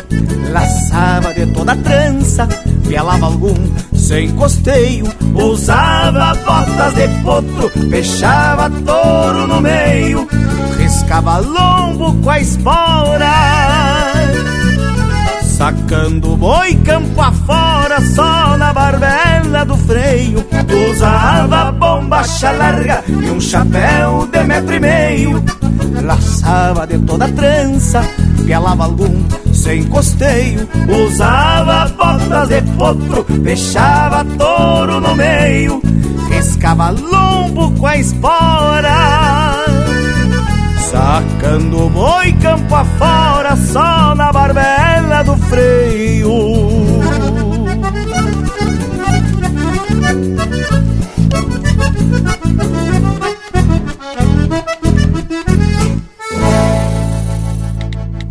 [0.52, 2.48] laçava de toda trança,
[2.88, 3.54] pelava algum
[3.94, 10.28] sem costeio, usava botas de potro, fechava touro no meio,
[10.78, 13.81] riscava lombo com a espora.
[15.62, 20.44] Sacando boi campo afora, só na barbela do freio.
[20.90, 25.44] Usava bombacha larga e um chapéu de metro e meio.
[26.02, 28.02] Laçava de toda trança,
[28.44, 29.24] pelava algum
[29.54, 30.68] sem costeio.
[31.06, 35.80] Usava botas de potro, fechava touro no meio.
[36.28, 39.62] Riscava lombo com a espora.
[40.92, 46.32] Sacando boi campo afora, só na barbela do freio.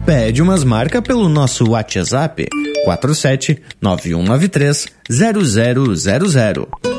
[0.04, 2.46] Pede umas marcas pelo nosso WhatsApp
[2.84, 6.89] 47 9193 0000.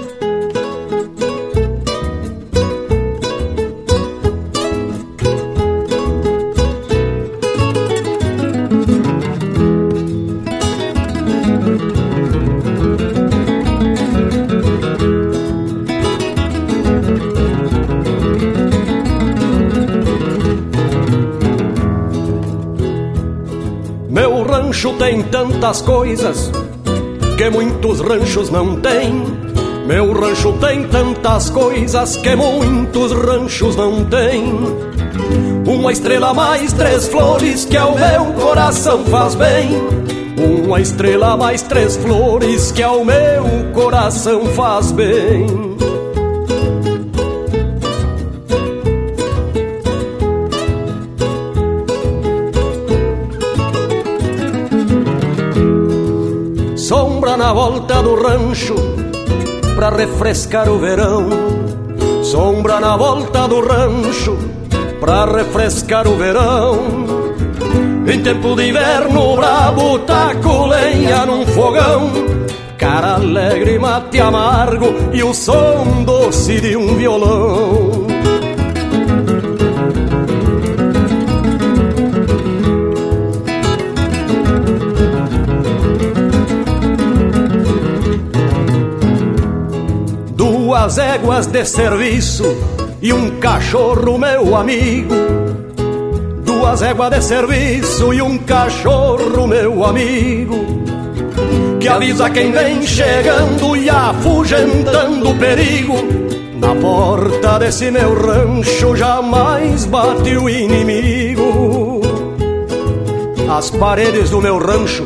[25.62, 26.52] Coisas
[27.38, 29.24] que muitos ranchos não têm.
[29.86, 34.56] Meu rancho tem tantas coisas que muitos ranchos não têm.
[35.68, 39.70] Uma estrela mais três flores que ao meu coração faz bem.
[40.66, 45.71] Uma estrela mais três flores que ao meu coração faz bem.
[57.52, 58.76] Na volta do rancho
[59.76, 61.28] pra refrescar o verão.
[62.24, 64.38] Sombra na volta do rancho
[65.02, 66.80] pra refrescar o verão.
[68.08, 72.10] Em tempo de inverno brabo taco lenha num fogão.
[72.78, 77.91] Cara alegre, mate amargo e o som doce de um violão.
[90.82, 92.44] Duas éguas de serviço
[93.04, 95.14] e um cachorro, meu amigo.
[96.44, 100.56] Duas éguas de serviço e um cachorro, meu amigo.
[101.80, 105.94] Que avisa quem vem chegando e afugentando o perigo.
[106.60, 112.02] Na porta desse meu rancho jamais bate o inimigo.
[113.56, 115.06] As paredes do meu rancho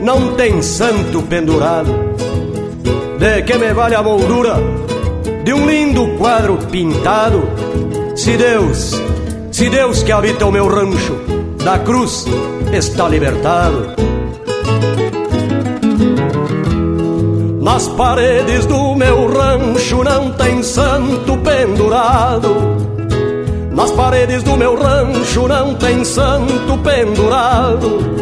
[0.00, 2.08] não tem santo pendurado
[3.18, 4.77] de que me vale a moldura
[5.58, 7.42] um lindo quadro pintado?
[8.14, 8.92] Se Deus,
[9.50, 11.14] se Deus que habita o meu rancho,
[11.64, 12.26] da cruz
[12.72, 13.88] está libertado.
[17.60, 22.48] Nas paredes do meu rancho não tem santo pendurado.
[23.72, 28.18] Nas paredes do meu rancho não tem santo pendurado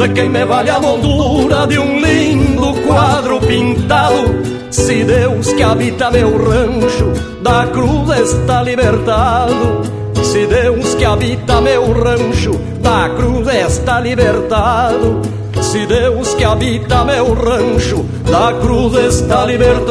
[0.00, 4.59] de quem me vale a moldura de um lindo quadro pintado.
[4.70, 9.82] Se Deus que habita meu rancho da cruz está libertado.
[10.22, 15.22] Se Deus que habita meu rancho da cruz está libertado.
[15.60, 19.90] Se Deus que habita meu rancho da cruz está libertado.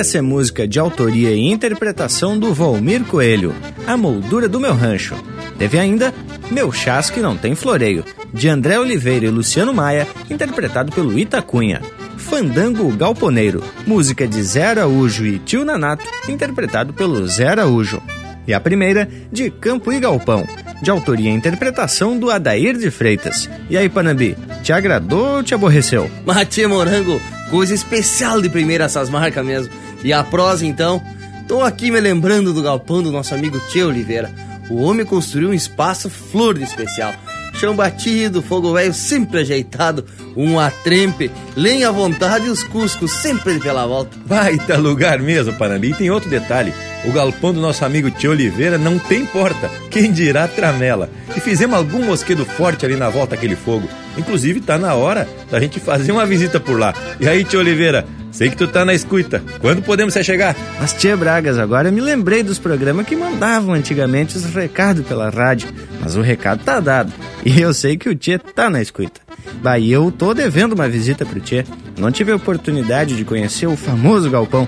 [0.00, 3.54] Essa é música de autoria e interpretação do Valmir Coelho,
[3.86, 5.14] A Moldura do Meu Rancho.
[5.58, 6.14] Teve ainda
[6.50, 8.02] Meu Chás Que Não Tem Floreio,
[8.32, 11.82] de André Oliveira e Luciano Maia, interpretado pelo Itacunha.
[12.16, 18.02] Fandango Galponeiro, música de Zé Araújo e Tio Nanato, interpretado pelo Zé Araújo.
[18.46, 20.48] E a primeira, de Campo e Galpão,
[20.80, 23.50] de autoria e interpretação do Adair de Freitas.
[23.68, 26.10] E aí, Panambi, te agradou ou te aborreceu?
[26.24, 27.20] Matia Morango,
[27.50, 29.89] coisa especial de primeira essas marcas mesmo.
[30.02, 31.02] E a prosa então,
[31.46, 34.32] tô aqui me lembrando do galpão do nosso amigo Tio Oliveira.
[34.68, 37.12] O homem construiu um espaço flor de especial
[37.60, 40.06] chão batido, fogo velho sempre ajeitado,
[40.36, 44.16] um atrempe, lenha à vontade e os cuscos sempre pela volta.
[44.24, 45.90] Baita lugar mesmo, Panambi.
[45.90, 46.72] E tem outro detalhe:
[47.04, 51.08] o galpão do nosso amigo Tio Oliveira não tem porta, quem dirá tramela.
[51.36, 53.88] E fizemos algum mosquedo forte ali na volta daquele fogo.
[54.18, 56.94] Inclusive, tá na hora da gente fazer uma visita por lá.
[57.18, 59.42] E aí, Tio Oliveira, Sei que tu tá na escuta.
[59.60, 60.54] Quando podemos chegar?
[60.78, 65.28] Mas, tia Bragas, agora eu me lembrei dos programas que mandavam antigamente os recados pela
[65.30, 65.68] rádio.
[66.00, 67.12] Mas o recado tá dado.
[67.44, 69.20] E eu sei que o tia tá na escuta.
[69.62, 71.66] Bah, eu tô devendo uma visita pro tia.
[71.98, 74.66] Não tive a oportunidade de conhecer o famoso galpão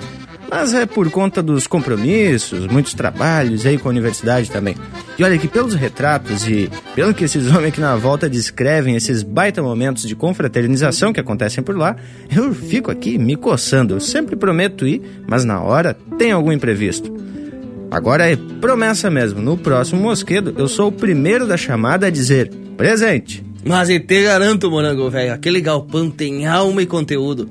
[0.54, 4.76] mas é por conta dos compromissos, muitos trabalhos aí com a universidade também.
[5.18, 9.22] E olha que pelos retratos e pelo que esses homens aqui na volta descrevem esses
[9.22, 11.96] baita momentos de confraternização que acontecem por lá,
[12.30, 13.94] eu fico aqui me coçando.
[13.94, 17.10] Eu sempre prometo ir, mas na hora tem algum imprevisto.
[17.90, 22.50] Agora é promessa mesmo, no próximo mosquedo eu sou o primeiro da chamada a dizer
[22.76, 23.42] presente.
[23.64, 27.48] Mas e te garanto, morango velho, aquele galpão tem alma e conteúdo.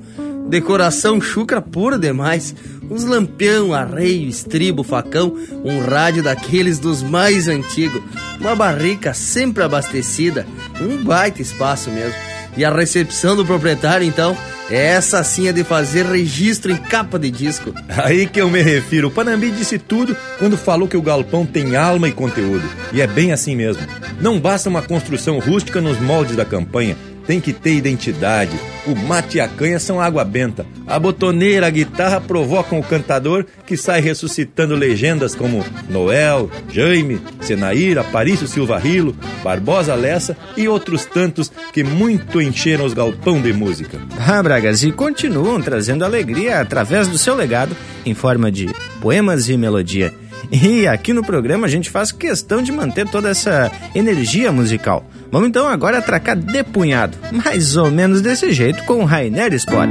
[0.48, 2.54] Decoração chucra pura demais
[2.92, 8.02] uns lampião, arreio, estribo, facão, um rádio daqueles dos mais antigos,
[8.38, 10.46] uma barrica sempre abastecida,
[10.78, 12.14] um baita espaço mesmo.
[12.54, 14.36] E a recepção do proprietário, então,
[14.70, 17.72] é essa sim é de fazer registro em capa de disco.
[17.88, 19.08] Aí que eu me refiro.
[19.08, 22.68] O Panambi disse tudo quando falou que o galpão tem alma e conteúdo.
[22.92, 23.82] E é bem assim mesmo.
[24.20, 26.94] Não basta uma construção rústica nos moldes da campanha
[27.26, 28.58] tem que ter identidade.
[28.86, 30.66] O mate e a canha são água benta.
[30.86, 38.00] A botoneira, a guitarra provocam o cantador que sai ressuscitando legendas como Noel, Jaime, Senaíra,
[38.00, 44.00] Aparício Silva Rilo, Barbosa Lessa e outros tantos que muito encheram os galpão de música.
[44.18, 48.68] Ah, Bragas, e continuam trazendo alegria através do seu legado em forma de
[49.00, 50.12] poemas e melodia.
[50.50, 55.02] E aqui no programa a gente faz questão de manter toda essa energia musical.
[55.32, 59.88] Vamos então agora atracar de punhado, mais ou menos desse jeito com o Rainer Sport.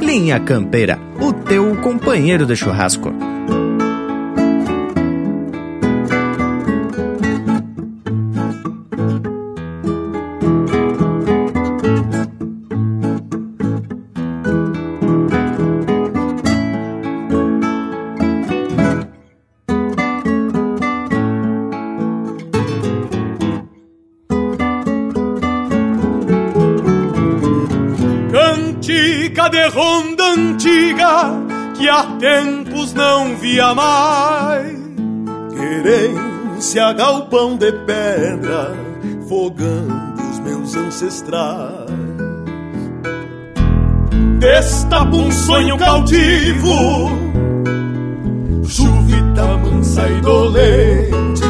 [0.00, 3.12] Linha Campeira, o teu companheiro de churrasco.
[33.40, 34.76] Via mais.
[35.54, 38.74] Querência, galpão de pedra,
[39.28, 41.88] fogando os meus ancestrais.
[44.38, 47.10] Destapa um sonho cautivo,
[48.64, 51.42] chuvita mansa e dolente,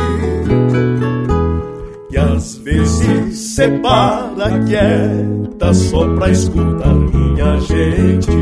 [2.08, 8.38] que às vezes separa quieta só pra escutar minha gente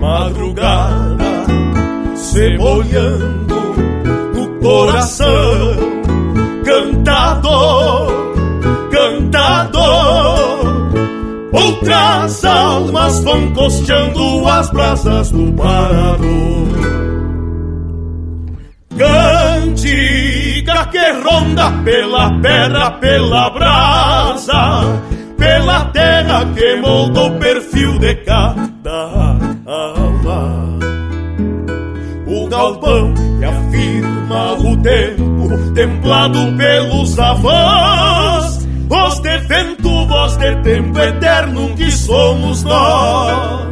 [0.00, 1.01] madrugada
[2.32, 3.74] se molhando
[4.34, 5.76] no coração,
[6.64, 8.10] cantador,
[8.90, 9.82] cantador.
[11.52, 16.72] Outras almas vão costeando as brasas do parador.
[18.96, 25.02] Cantiga que ronda pela terra, pela brasa,
[25.36, 28.71] pela terra que moldou o perfil de cada
[34.82, 38.66] tempo, templado pelos avós.
[38.88, 43.71] Voz de vento, voz de tempo eterno que somos nós.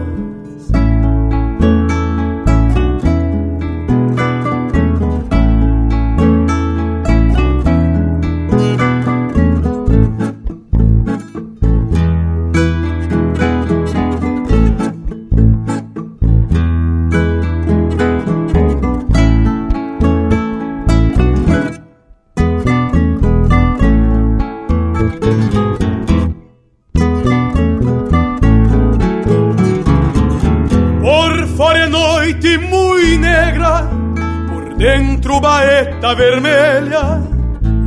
[36.15, 37.21] Vermelha,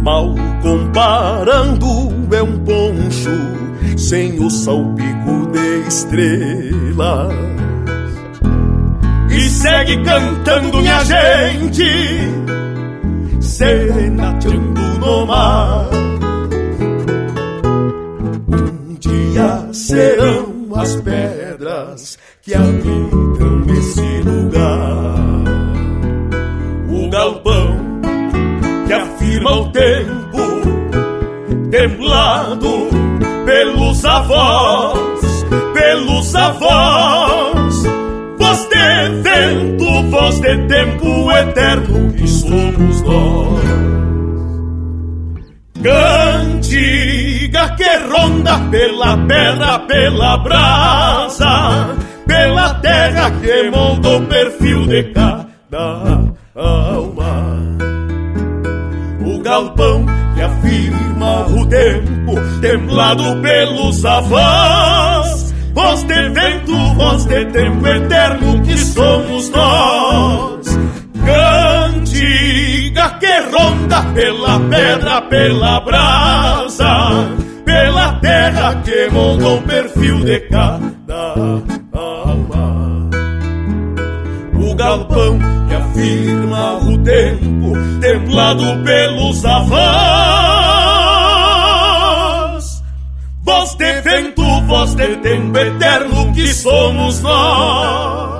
[0.03, 3.63] mal comparando é um poncho
[3.97, 7.33] sem o salpico de estrelas.
[9.29, 11.85] E segue cantando minha gente,
[13.41, 15.72] serenateando no mar.
[54.73, 57.77] O perfil de cada alma.
[59.25, 60.05] O galpão
[60.35, 65.53] que afirma o tempo, templado pelos avós.
[65.73, 70.79] Voz de vento, voz de tempo eterno que somos nós.
[71.25, 77.29] Cantiga que ronda pela pedra, pela brasa,
[77.65, 81.82] pela terra que molda o perfil de cada.
[84.75, 89.83] Galpão que afirma o tempo, templado pelos avós.
[93.43, 98.33] Voz de vento, voz de tempo eterno que somos nós.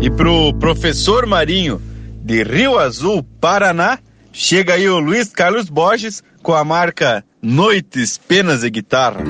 [0.00, 1.80] E pro professor Marinho,
[2.24, 3.98] de Rio Azul, Paraná,
[4.32, 9.24] chega aí o Luiz Carlos Borges com a marca Noites, Penas e Guitarra.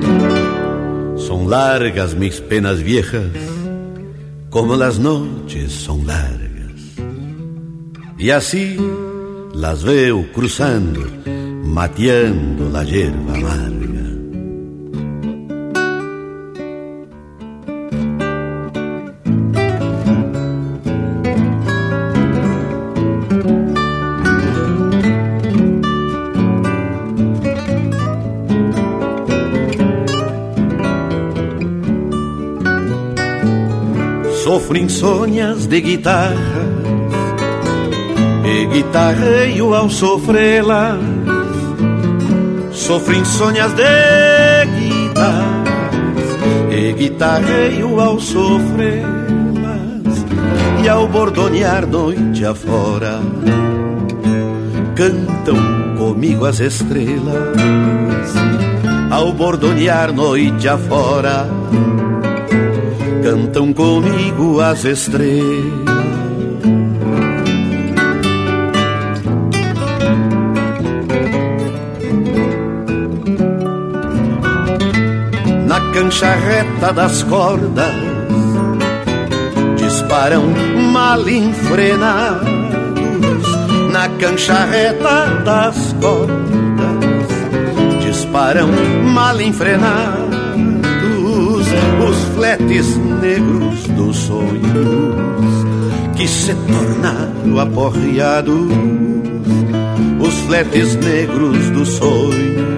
[1.17, 3.31] Son largas mis penas viejas,
[4.49, 6.81] como las noches son largas.
[8.17, 8.77] Y así
[9.53, 11.01] las veo cruzando,
[11.63, 13.82] mateando la hierba amarga.
[34.83, 36.67] Insônias de guitarra
[38.43, 40.99] E guitarreio ao sofrê-las.
[42.73, 45.93] Sofro insônias de guitarras
[46.69, 49.05] E guitarreio ao sofrê-las.
[50.83, 53.21] E ao bordonear noite afora
[54.97, 57.55] Cantam comigo as estrelas.
[59.09, 61.62] Ao bordonear noite afora
[63.23, 65.33] cantam comigo as estrelas.
[75.65, 77.95] Na cancha reta das cordas
[79.77, 80.43] disparam
[80.91, 82.43] mal enfrenados.
[83.89, 86.35] Na cancha reta das cordas
[88.03, 88.67] disparam
[89.13, 90.33] mal enfrenados
[92.07, 95.65] os fletes negros dos sonhos
[96.17, 98.67] que se tornaram aporreados,
[100.19, 102.72] os fletes negros dos sonhos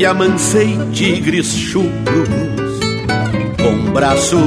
[0.00, 2.30] que amancei tigres chucros
[3.62, 4.38] com braço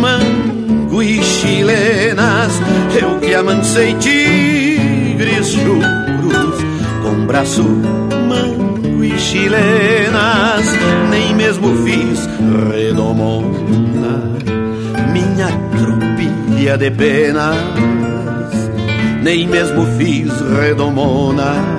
[0.00, 2.52] mango e chilenas.
[2.98, 6.54] Eu que amancei tigres chucros
[7.02, 10.64] com braço mango e chilenas.
[11.10, 12.26] Nem mesmo fiz
[12.72, 14.22] redomona,
[15.12, 15.48] minha
[15.82, 17.58] tropilha de penas.
[19.22, 21.73] Nem mesmo fiz redomona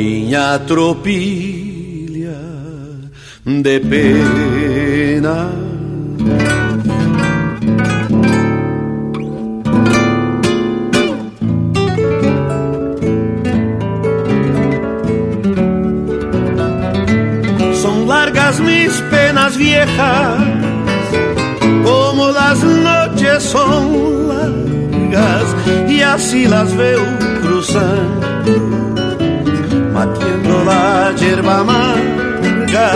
[0.00, 2.40] minha tropilha
[3.44, 5.38] de pena.
[17.82, 20.40] Son largas mis penas viejas,
[21.84, 25.48] como las noches son largas
[25.88, 27.04] e assim las veo
[27.42, 28.79] cruzando,
[30.00, 32.88] mateando la hierba amarga.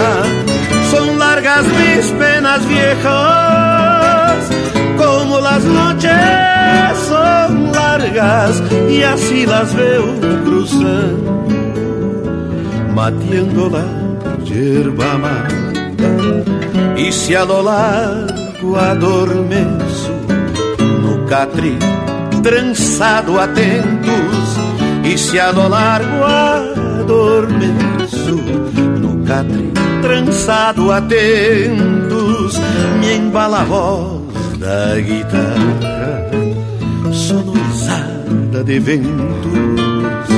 [0.90, 4.38] Son largas mis penas viejas,
[4.96, 10.06] como las noches son largas, y así las veo
[10.46, 11.46] cruzando,
[12.94, 13.86] mateando la
[14.44, 15.64] hierba amarga.
[16.96, 20.12] E se a lo largo adormeço
[21.02, 21.76] no catre
[22.42, 24.44] trançado atentos
[25.04, 26.73] E se a lo largo
[27.04, 28.36] adormeço
[28.98, 29.70] no catre
[30.00, 32.58] trançado atentos
[33.00, 36.30] Me embala a voz da guitarra
[37.12, 40.28] sonorizada de ventos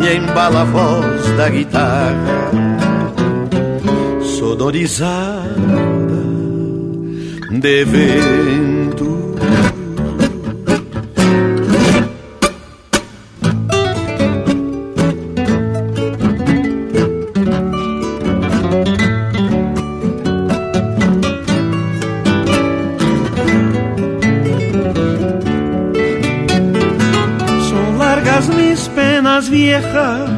[0.00, 2.50] Me embala a voz da guitarra
[4.38, 5.52] sonorizada
[7.50, 8.81] de vento.
[29.72, 30.28] Viejas,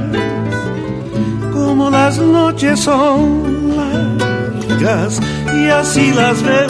[1.53, 5.21] como las noches son largas,
[5.53, 6.69] y así las veo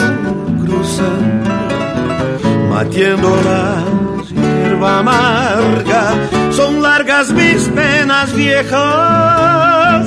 [0.65, 1.51] cruzando,
[2.71, 3.83] mateando la
[4.33, 6.03] hierba amarga.
[6.51, 10.03] Son largas mis penas viejas,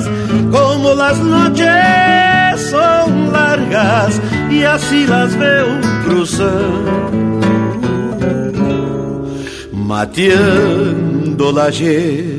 [0.51, 4.19] como las noches son largas,
[4.51, 7.39] y así las veo cruzando,
[9.71, 12.38] mateando la hierba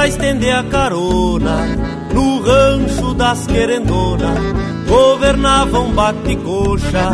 [0.00, 1.76] Pra estender a carona,
[2.14, 4.38] no rancho das querendonas,
[4.88, 7.10] governava um bate-coxa,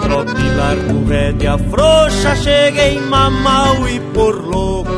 [0.00, 4.90] trote largo, rédea frouxa, cheguei mamal e por louco,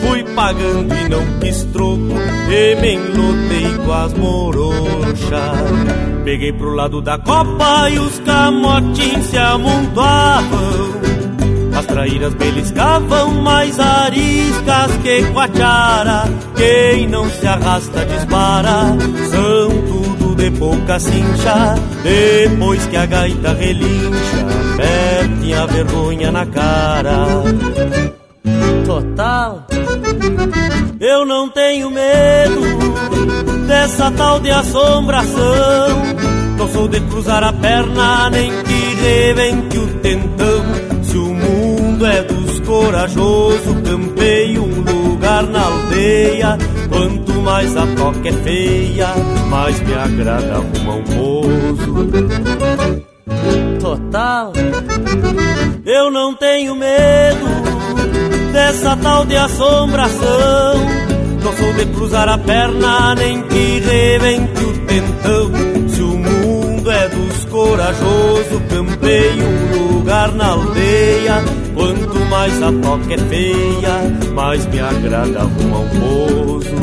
[0.00, 2.14] fui pagando e não quis troco,
[2.48, 5.58] e me enlotei com as morochas.
[6.24, 10.97] Peguei pro lado da copa e os camotinhos se amontoavam.
[11.78, 16.24] As traíras beliscavam mais ariscas que quachara
[16.56, 18.96] Quem não se arrasta dispara.
[19.30, 21.76] São tudo de pouca cincha.
[22.02, 24.44] Depois que a gaita relincha
[24.76, 27.26] Perde a vergonha na cara.
[28.84, 29.64] Total.
[30.98, 32.60] Eu não tenho medo
[33.68, 36.02] Dessa tal de assombração.
[36.56, 40.64] Não sou de cruzar a perna Nem que rebente o tentão.
[41.04, 41.34] Se o
[42.78, 46.58] dos corajosos, campei um lugar na aldeia.
[46.88, 49.08] Quanto mais a toca é feia,
[49.48, 52.08] mais me agrada arrumar um pouso.
[53.80, 54.52] Total,
[55.84, 57.46] eu não tenho medo
[58.52, 60.74] dessa tal de assombração.
[61.42, 65.88] Não sou de cruzar a perna, nem que rebente o tentão.
[65.88, 71.57] Se o mundo é dos corajosos, campei um lugar na aldeia.
[71.78, 74.02] Quanto mais a toca é feia,
[74.34, 76.74] mais me agrada arrumar um pouso.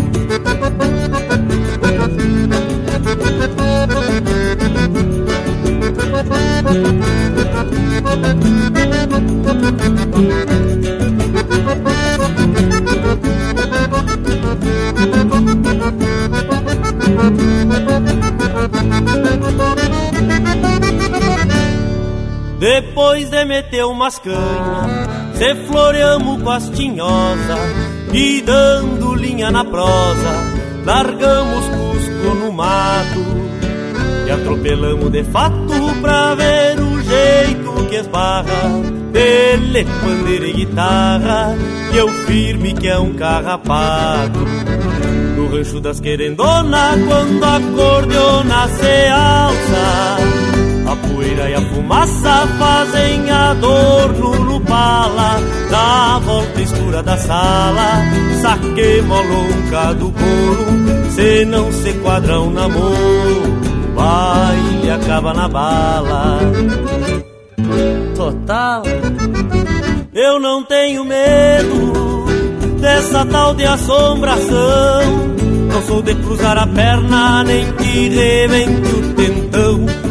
[22.66, 27.60] Depois de meter umas canhas, se floreamos com as tinhosas
[28.12, 30.34] e dando linha na prosa,
[30.84, 33.24] largamos Cusco no mato
[34.26, 38.82] e atropelamos de fato pra ver o jeito que esbarra.
[39.12, 41.56] Dele, pandeira e guitarra,
[41.94, 44.40] e eu firme que é um carrapato.
[45.38, 50.55] No rancho das querendonas, quando a cordiona se alça.
[50.88, 55.40] A poeira e a fumaça fazem adorno no pala
[55.70, 58.02] Da volta tristura da sala,
[58.42, 63.44] saque molonca do couro, se não se quadra um namoro,
[63.84, 66.40] o baile acaba na bala.
[68.16, 68.84] Total,
[70.14, 72.26] eu não tenho medo
[72.80, 75.36] dessa tal de assombração.
[75.72, 80.05] Não sou de cruzar a perna, nem que rebente o tentão.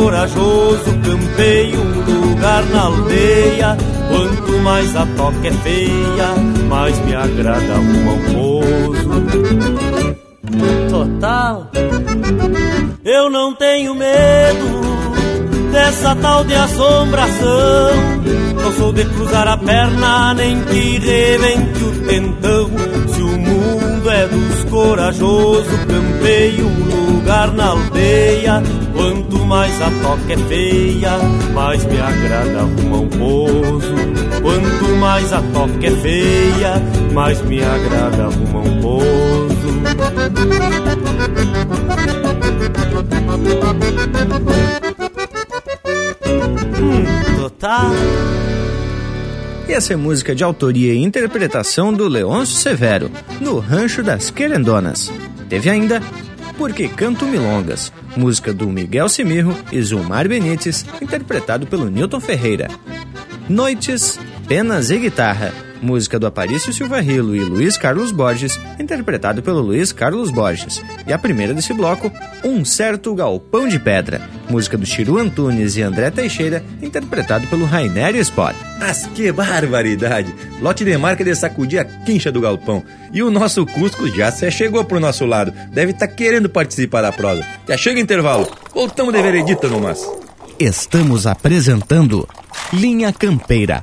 [0.00, 3.76] Dos corajosos, campei um lugar na aldeia.
[4.08, 6.34] Quanto mais a toca é feia,
[6.68, 9.10] mais me agrada um almoço.
[10.90, 11.70] Total,
[13.04, 14.80] eu não tenho medo
[15.70, 17.90] dessa tal de assombração.
[18.62, 22.70] Não sou de cruzar a perna, nem que rebente o tentão.
[23.08, 26.89] Se o mundo é dos corajosos, campei um
[27.30, 28.60] lugar na aldeia.
[28.92, 31.18] Quanto mais a toca é feia,
[31.54, 33.94] mais me agrada arrumar um pouso.
[34.42, 36.82] Quanto mais a toca é feia,
[37.12, 39.70] mais me agrada arrumar um pouso.
[47.36, 47.90] Total.
[49.68, 53.08] E essa é música de autoria e interpretação do Leôncio Severo,
[53.40, 55.12] no Rancho das Querendonas.
[55.48, 56.02] Teve ainda
[56.60, 62.68] Porque Canto Milongas, música do Miguel Simirro e Zumar Benites, interpretado pelo Newton Ferreira.
[63.48, 69.60] Noites, Penas e Guitarra, música do Aparício Silva Rilo e Luiz Carlos Borges, interpretado pelo
[69.60, 70.82] Luiz Carlos Borges.
[71.06, 72.12] E a primeira desse bloco,
[72.44, 78.16] Um Certo Galpão de Pedra, música do Chiru Antunes e André Teixeira, interpretado pelo Rainer
[78.16, 78.56] Sport.
[78.78, 80.34] Mas que barbaridade!
[80.60, 82.82] Lote de marca de sacudir a quincha do galpão.
[83.12, 85.52] E o nosso Cusco já se chegou pro nosso lado.
[85.70, 87.44] Deve estar tá querendo participar da prosa.
[87.68, 88.48] Já chega intervalo.
[88.74, 90.00] Voltamos de veredita no mas.
[90.58, 92.28] Estamos apresentando
[92.72, 93.82] Linha Campeira,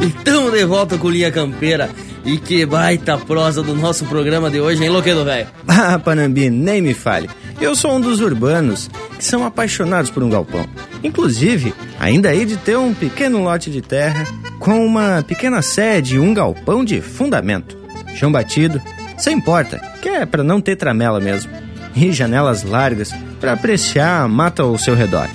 [0.00, 1.90] Estamos de volta com Linha Campeira.
[2.24, 5.46] E que baita prosa do nosso programa de hoje, hein, Loquedo, velho?
[5.66, 7.28] Ah, Panambi, nem me fale.
[7.60, 10.66] Eu sou um dos urbanos que são apaixonados por um galpão.
[11.02, 14.26] Inclusive, ainda hei de ter um pequeno lote de terra
[14.58, 17.76] com uma pequena sede e um galpão de fundamento.
[18.14, 18.82] Chão batido,
[19.16, 21.50] sem porta, que é para não ter tramela mesmo.
[21.94, 25.28] E janelas largas para apreciar a mata ao seu redor.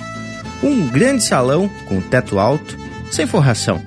[0.62, 2.76] Um grande salão com teto alto,
[3.10, 3.82] sem forração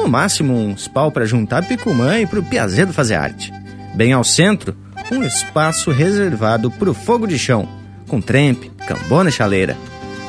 [0.00, 3.52] no máximo uns pau para juntar picumã e pro piazedo fazer arte.
[3.94, 4.74] Bem ao centro,
[5.12, 7.68] um espaço reservado pro fogo de chão,
[8.08, 9.76] com trempe, cambona e chaleira.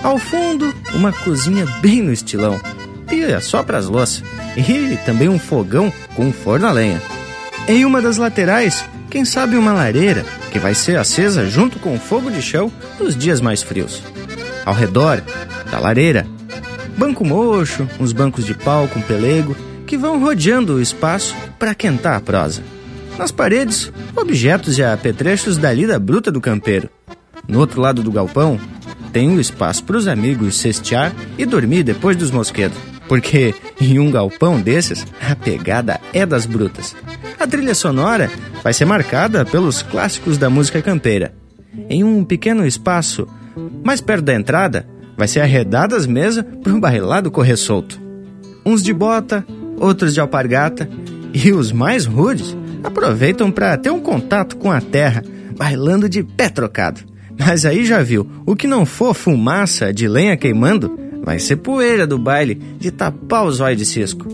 [0.04, 2.60] Ao fundo, uma cozinha bem no estilão,
[3.08, 4.24] pia só pras louças,
[4.58, 7.02] e também um fogão com um forno a lenha.
[7.68, 12.00] Em uma das laterais, quem sabe uma lareira, que vai ser acesa junto com o
[12.00, 14.04] fogo de chão nos dias mais frios.
[14.66, 15.24] Ao redor
[15.72, 16.28] da lareira,
[16.98, 19.56] banco mocho, uns bancos de pau com pelego
[19.86, 22.64] que vão rodeando o espaço para quentar a prosa.
[23.18, 26.90] Nas paredes, objetos e apetrechos da lida bruta do campeiro.
[27.48, 28.60] No outro lado do galpão,
[29.12, 32.78] tem um espaço para os amigos cestear e dormir depois dos mosquedos.
[33.08, 36.96] Porque em um galpão desses, a pegada é das brutas.
[37.38, 38.32] A trilha sonora
[38.64, 41.34] vai ser marcada pelos clássicos da música campeira.
[41.90, 43.28] Em um pequeno espaço,
[43.84, 44.88] mais perto da entrada,
[45.22, 48.02] vai ser arredada as mesas para um bailado correr solto.
[48.66, 49.46] Uns de bota,
[49.78, 50.90] outros de alpargata
[51.32, 55.24] e os mais rudes aproveitam para ter um contato com a terra,
[55.56, 57.02] bailando de pé trocado.
[57.38, 62.08] Mas aí já viu, o que não for fumaça de lenha queimando, vai ser poeira
[62.08, 64.26] do baile de tapar os olhos de cisco.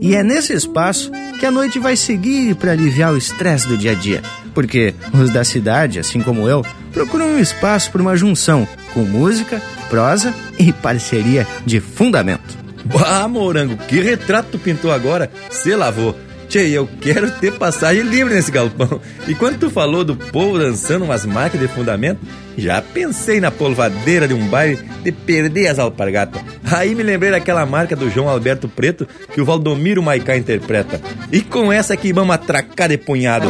[0.00, 3.92] E é nesse espaço que a noite vai seguir para aliviar o estresse do dia
[3.92, 4.22] a dia.
[4.52, 9.60] Porque os da cidade, assim como eu, procuram um espaço para uma junção com música,
[9.88, 12.58] prosa e parceria de fundamento.
[13.06, 15.30] Ah, Morango, que retrato tu pintou agora?
[15.50, 16.16] Se lavou.
[16.48, 19.00] Tchê, eu quero ter passagem livre nesse galpão.
[19.26, 22.20] E quando tu falou do povo dançando umas marcas de fundamento,
[22.58, 26.42] já pensei na polvadeira de um baile de perder as alpargatas.
[26.70, 31.00] Aí me lembrei daquela marca do João Alberto Preto que o Valdomiro Maicá interpreta.
[31.30, 33.48] E com essa aqui vamos atracar de punhado.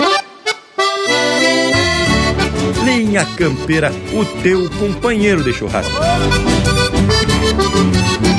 [3.13, 5.93] Linha Campeira, o teu companheiro de churrasco.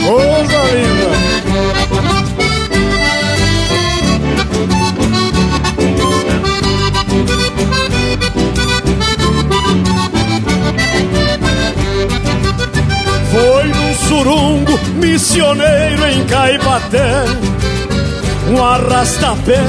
[0.03, 0.63] Coisa
[13.31, 17.25] Foi num surungo missioneiro em Caipaté,
[18.49, 19.61] Um arrastapé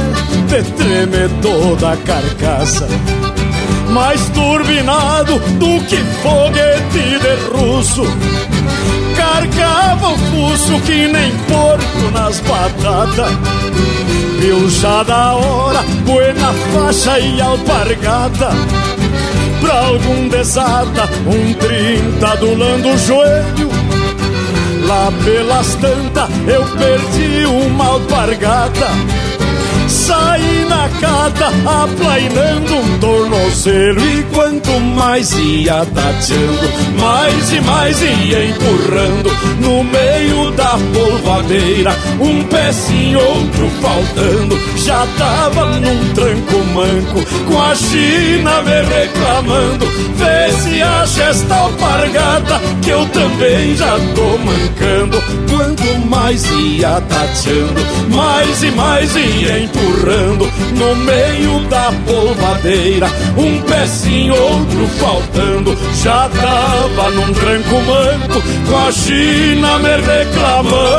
[0.49, 2.89] de treme toda a carcaça
[3.91, 8.03] mais turbinado do que foguete de russo.
[9.17, 13.31] Carcava o fuso que nem porco nas batatas.
[14.41, 18.51] Viu já da hora, buena faixa e alpargata.
[19.61, 23.71] Pra algum desata, um trinta adulando o joelho.
[24.87, 28.89] Lá pelas tantas eu perdi uma alpargata.
[29.89, 31.49] Saí na cata
[31.83, 34.01] aplainando um tornozelo.
[34.01, 36.69] E quanto mais ia tateando
[36.99, 39.31] Mais e mais ia empurrando.
[39.61, 44.59] No meio da polvadeira Um pezinho, outro faltando.
[44.77, 49.87] Já tava num tranco manco Com a China me reclamando.
[50.17, 55.23] Vê se acha esta alpargata Que eu também já tô mancando.
[55.49, 60.45] Quanto mais ia tateando Mais e mais ia empurrando empurrando
[60.77, 63.07] no meio da polvadeira.
[63.37, 70.95] Um pezinho, outro faltando, já tava num tranco manco, com a China me reclamando.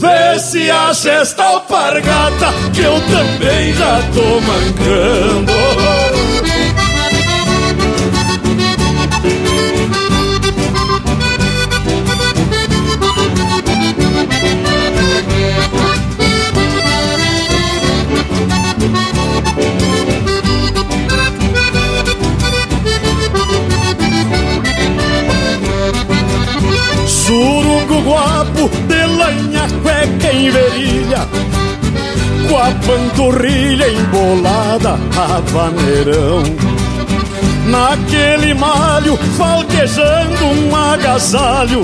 [0.00, 6.19] Vê se acha esta alpargata que eu também já tô mancando.
[27.30, 31.28] Surungo guapo de lanha cueca em verilha
[32.48, 36.42] Com a panturrilha embolada a vaneirão.
[37.68, 41.82] Naquele malho falquejando um agasalho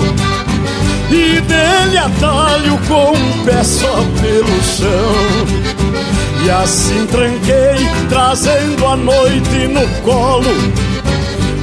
[1.12, 6.44] E dele atalho com um pé só pelo chão.
[6.44, 10.85] E assim tranquei trazendo a noite no colo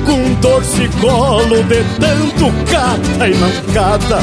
[0.05, 4.19] com torcicolo de tanto cata e não cata.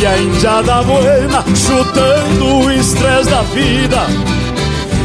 [0.00, 4.37] E a indiada buena chutando o estresse da vida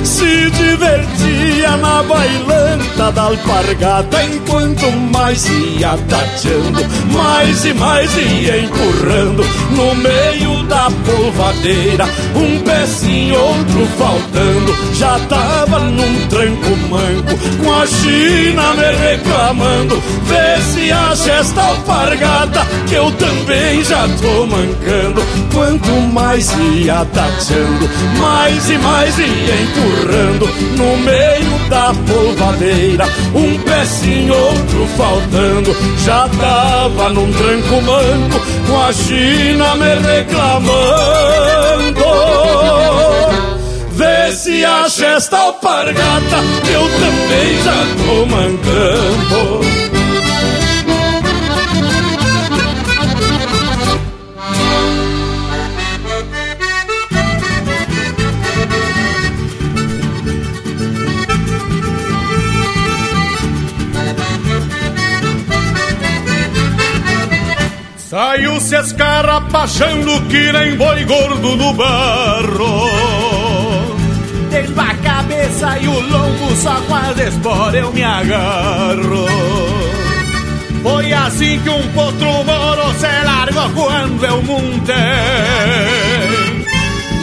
[0.05, 6.81] se divertia na bailanta da alpargata Enquanto mais ia tateando,
[7.11, 12.05] mais e mais ia empurrando No meio da polvadeira,
[12.35, 20.61] um pezinho, outro faltando Já tava num tranco manco, com a China me reclamando Vê
[20.73, 25.23] se acha esta alpargata, que eu também já tô mancando
[25.53, 27.89] Quanto mais ia tateando,
[28.19, 29.93] mais e mais ia empurrando
[30.78, 33.06] no meio da polvadeira.
[33.34, 41.24] Um pezinho, outro faltando, já tava num tranco manco, com a China me reclamando.
[43.91, 46.38] Vê se acha esta alpargata,
[46.72, 50.02] eu também já tô mancando.
[68.14, 72.88] Saiu se escarrapachando que nem boi gordo no barro.
[74.52, 79.26] Desde a cabeça e o lombo só com as eu me agarro.
[80.84, 84.94] Foi assim que um potro moro se largou quando eu montei.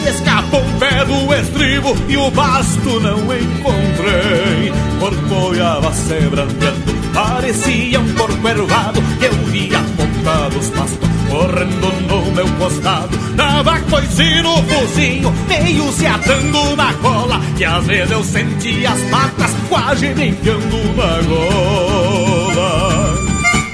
[0.09, 4.73] Escapou um pé do estribo e o basto não encontrei.
[4.99, 9.79] Corcoiava se branqueando, parecia um porco ervado que eu via
[10.21, 13.17] dos pastos correndo no meu costado.
[13.35, 17.39] Dava coice no focinho, meio se atando na cola.
[17.57, 23.15] Que às vezes eu sentia as patas quase me enfiando na gola.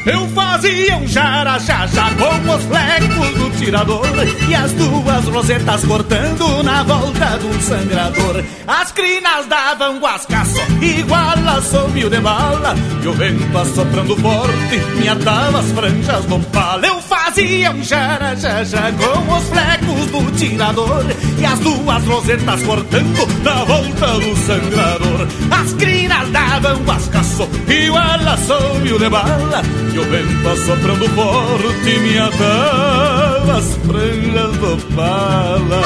[0.05, 4.07] Eu fazia um jara-jaja com os flecos do tirador
[4.49, 8.43] E as duas rosetas cortando na volta do sangrador.
[8.67, 15.07] As crinas davam guascaço igual a sombio de bala E o vento assoprando forte me
[15.07, 21.05] atava as franjas do palo Eu fazia um jara-jaja com os flecos do tirador
[21.39, 25.27] E as duas rosetas cortando na volta do sangrador.
[25.51, 29.61] As crinas davam guascaço igual a sombio de bala
[29.93, 35.81] e o vento assoprando forte me atava as franjas do pala.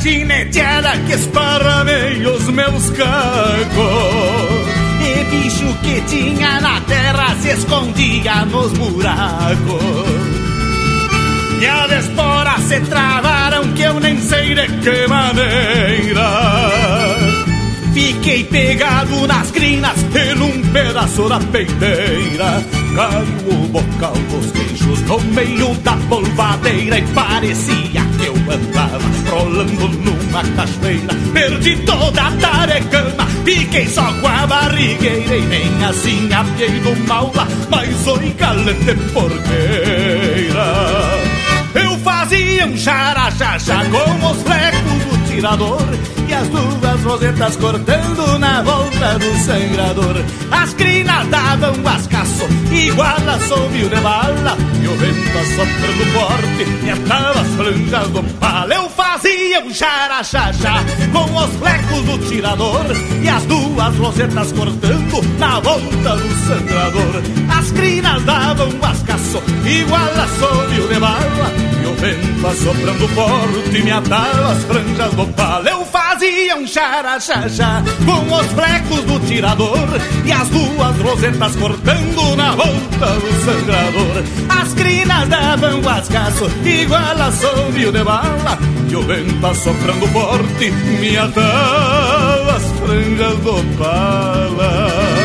[0.00, 4.66] Gineteada que esparramei os meus cacos.
[5.00, 10.33] E bicho que tinha na terra se escondia nos buracos
[11.64, 16.28] e as esporas se travaram que eu nem sei de que maneira.
[17.94, 22.62] Fiquei pegado nas crinas e num pedaço da peiteira.
[22.94, 29.88] Caiu o bocal dos queixos no meio da polvadeira E parecia que eu andava rolando
[29.88, 31.14] numa cachoeira.
[31.32, 37.48] Perdi toda a tarecama, fiquei só com a barrigueira E nem assim apiei do maula,
[37.68, 40.44] mas oi calete porqueira
[42.34, 45.82] eu fazia um xaraxaxa com os flecos do tirador
[46.28, 50.16] E as duas rosetas cortando na volta do sangrador.
[50.50, 56.90] As crinas davam ascaço igual a sombrio de bala E o vento assoprando forte e
[56.90, 58.74] atava as franjas do pala.
[58.74, 59.70] Eu fazia um
[61.12, 62.84] com os flecos do tirador
[63.22, 67.22] E as duas rosetas cortando na volta do sangrador.
[67.56, 73.90] As crinas davam ascaço igual a sombrio de bala e o vento assoprando forte me
[73.90, 79.88] atava as franjas do palo Eu fazia um xaraxaxa com os flecos do tirador
[80.24, 84.24] E as duas rosetas cortando na volta do sangrador.
[84.48, 88.58] As crinas davam guascaço igual a sombrio de bala
[88.88, 95.23] E o vento assoprando forte me atava as franjas do pala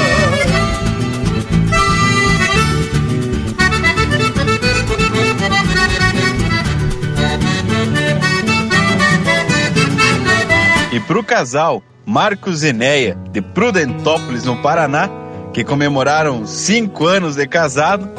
[11.00, 15.10] E para o casal Marcos e Neia, de Prudentópolis, no Paraná,
[15.54, 18.10] que comemoraram cinco anos de casado,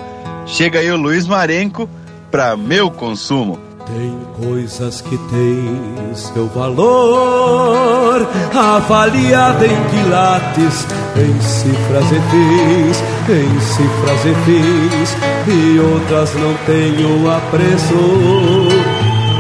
[0.47, 1.87] chega aí o Luiz Marenco
[2.31, 3.59] para meu consumo.
[3.87, 10.87] Tem coisas que têm seu valor, avaliada em quilates,
[11.17, 15.17] em cifras e fis, em cifras e fis,
[15.55, 17.95] e outras não têm o apreço,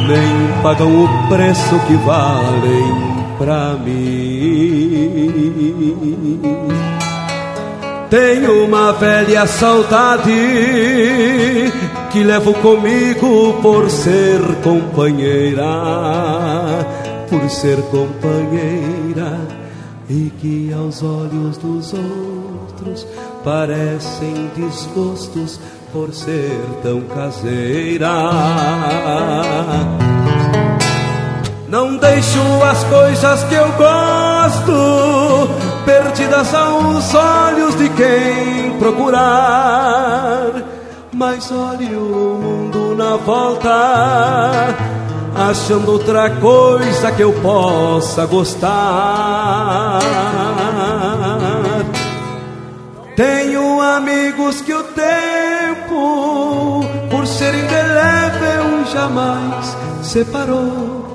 [0.07, 3.10] nem pagam o preço que valem
[3.41, 5.31] pra mim.
[8.11, 10.31] Tenho uma velha saudade
[12.13, 15.65] que levo comigo por ser companheira,
[17.31, 19.41] por ser companheira
[20.11, 23.07] e que aos olhos dos outros
[23.43, 25.59] parecem desgostos
[25.91, 28.11] por ser tão caseira.
[31.71, 35.49] Não deixo as coisas que eu gosto
[35.85, 40.51] perdidas aos olhos de quem procurar.
[41.13, 44.75] Mas olhe o mundo na volta,
[45.37, 50.01] achando outra coisa que eu possa gostar.
[53.15, 61.10] Tenho amigos que o tempo, por ser indelével, jamais separou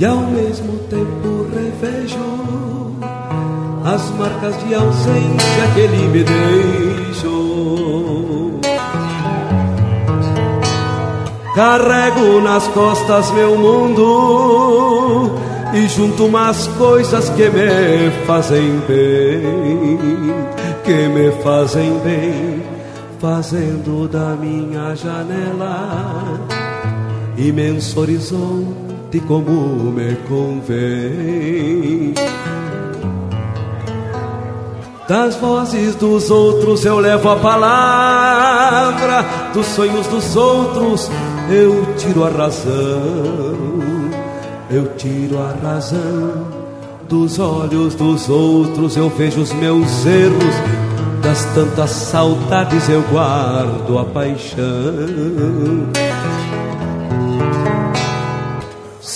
[0.00, 2.18] e ao mesmo tempo revejo
[3.84, 7.40] as marcas de ausência que ele me deixou.
[11.54, 15.32] Carrego nas costas meu mundo
[15.74, 20.34] e junto umas coisas que me fazem bem,
[20.82, 22.62] que me fazem bem,
[23.20, 26.40] fazendo da minha janela
[27.36, 32.14] imenso horizonte de como me convém.
[35.08, 41.10] Das vozes dos outros eu levo a palavra, dos sonhos dos outros
[41.50, 43.58] eu tiro a razão,
[44.70, 46.60] eu tiro a razão.
[47.08, 50.54] Dos olhos dos outros eu vejo os meus erros,
[51.20, 54.60] das tantas saudades eu guardo a paixão.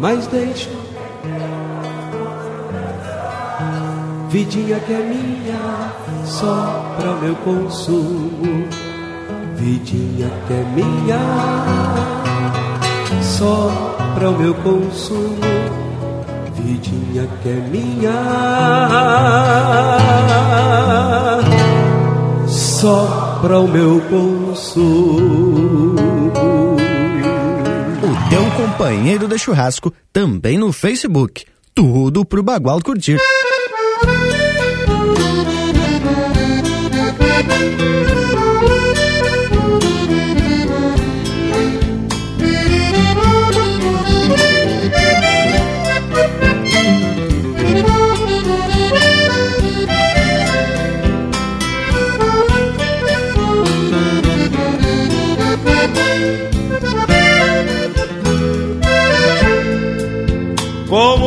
[0.00, 0.70] mas deixo
[4.30, 5.92] vidinha que é minha
[6.24, 8.66] só para o meu consumo,
[9.56, 11.20] vidinha que é minha
[13.22, 13.70] só
[14.14, 15.40] para o meu consumo,
[16.54, 18.12] vidinha que é minha,
[22.46, 25.50] só para o meu consumo.
[28.56, 31.44] Companheiro de churrasco também no Facebook.
[31.74, 33.18] Tudo pro Bagual curtir.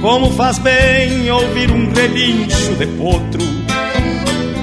[0.00, 3.40] Como faz bem ouvir um relincho de potro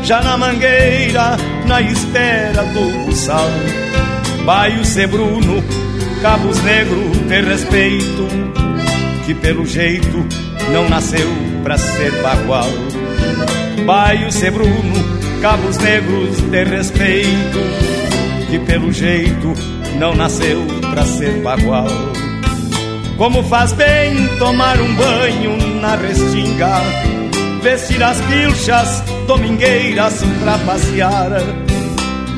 [0.02, 1.36] Já na mangueira,
[1.68, 3.50] na espera do buçal.
[4.46, 5.62] Baio Sebruno,
[6.22, 8.28] Cabos Negro, ter respeito
[9.26, 10.26] Que pelo jeito
[10.72, 11.28] não nasceu
[11.64, 12.70] pra ser bagual.
[13.86, 17.60] Baio Sebruno, Cabos Negros, ter respeito
[18.50, 19.54] Que pelo jeito
[20.00, 21.88] não nasceu pra ser bagual
[23.18, 26.82] como faz bem tomar um banho na restinga,
[27.62, 31.32] vestir as pilchas domingueiras pra passear,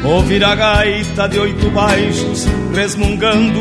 [0.03, 3.59] ouvir a gaita de oito baixos resmungando,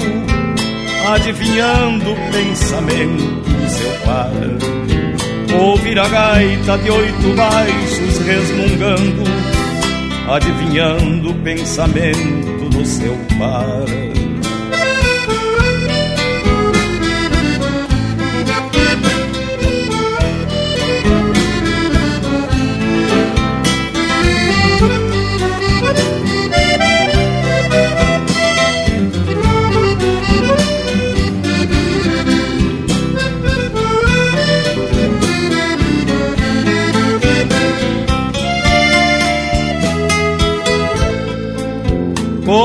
[1.14, 4.32] adivinhando o pensamento do seu par.
[5.58, 9.22] Ouvir a gaita de oito baixos resmungando,
[10.28, 14.05] adivinhando o pensamento do seu par.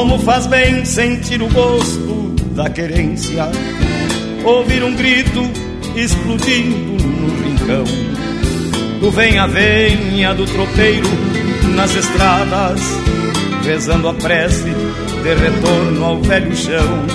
[0.02, 3.48] Como faz bem sentir o gosto da querência,
[4.44, 5.48] ouvir um grito
[5.96, 7.84] explodindo no rincão,
[9.00, 11.08] do venha venha do tropeiro
[11.76, 12.82] nas estradas,
[13.64, 14.72] rezando a prece
[15.22, 17.06] de retorno ao velho chão.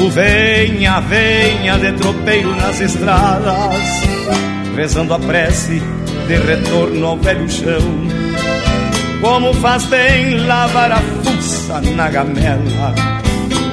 [0.00, 3.76] O venha venha de tropeiro nas estradas,
[4.74, 5.82] rezando a prece
[6.26, 7.82] de retorno ao velho chão.
[9.20, 11.15] Como faz bem lavar a
[11.80, 12.94] na gamela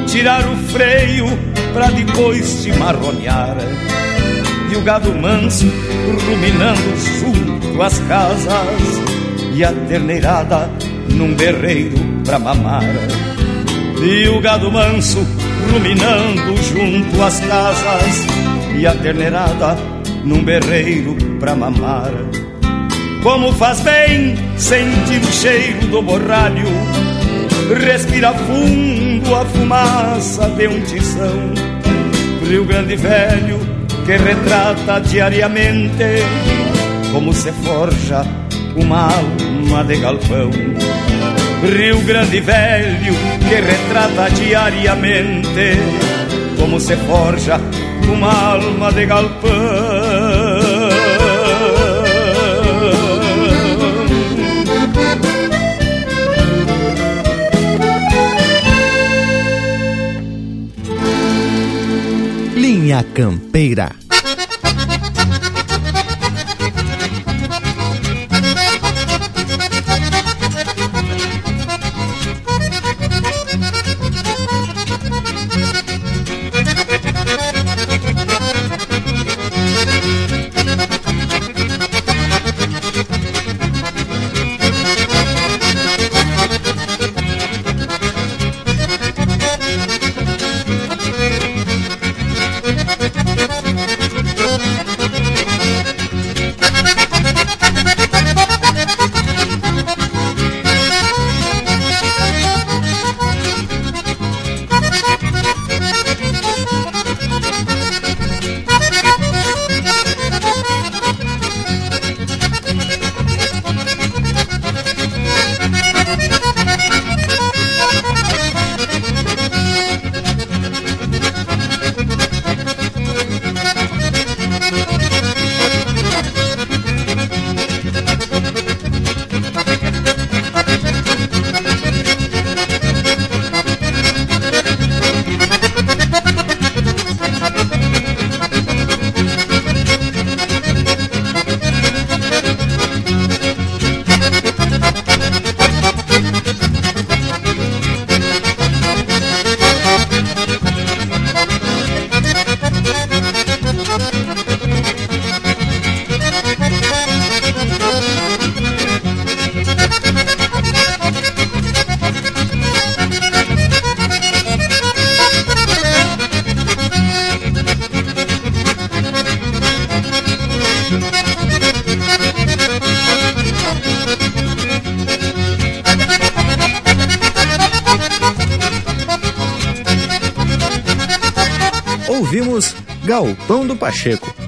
[0.08, 1.26] Tirar o freio
[1.74, 3.58] pra depois te marronear.
[4.72, 5.66] E o gado manso
[6.28, 9.02] ruminando junto às casas
[9.54, 10.70] E a terneirada
[11.10, 12.84] num berreiro pra mamar.
[14.02, 15.26] E o gado manso
[15.72, 18.26] ruminando junto às casas
[18.78, 19.78] E a terneirada
[20.24, 22.12] num berreiro pra mamar.
[23.22, 26.66] Como faz bem sentir o cheiro do borralho,
[27.74, 31.54] respira fundo a fumaça de um tição.
[32.48, 33.60] Rio Grande Velho
[34.06, 36.04] que retrata diariamente
[37.12, 38.26] como se forja
[38.76, 40.52] uma alma de galpão.
[41.62, 43.14] Rio Grande Velho
[43.48, 45.78] que retrata diariamente
[46.60, 47.60] como se forja
[48.12, 49.93] uma alma de galpão.
[62.84, 64.03] Linha Campeira.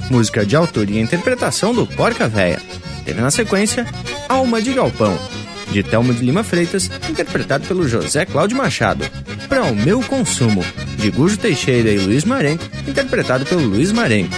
[0.10, 2.62] Música de autoria e interpretação do Porca Véia.
[3.04, 3.86] Teve na sequência
[4.28, 5.18] Alma de Galpão,
[5.72, 9.06] de Telmo de Lima Freitas, interpretado pelo José Cláudio Machado.
[9.48, 10.64] Para o Meu Consumo,
[10.98, 14.34] de Gujo Teixeira e Luiz Marenco, interpretado pelo Luiz Marenco.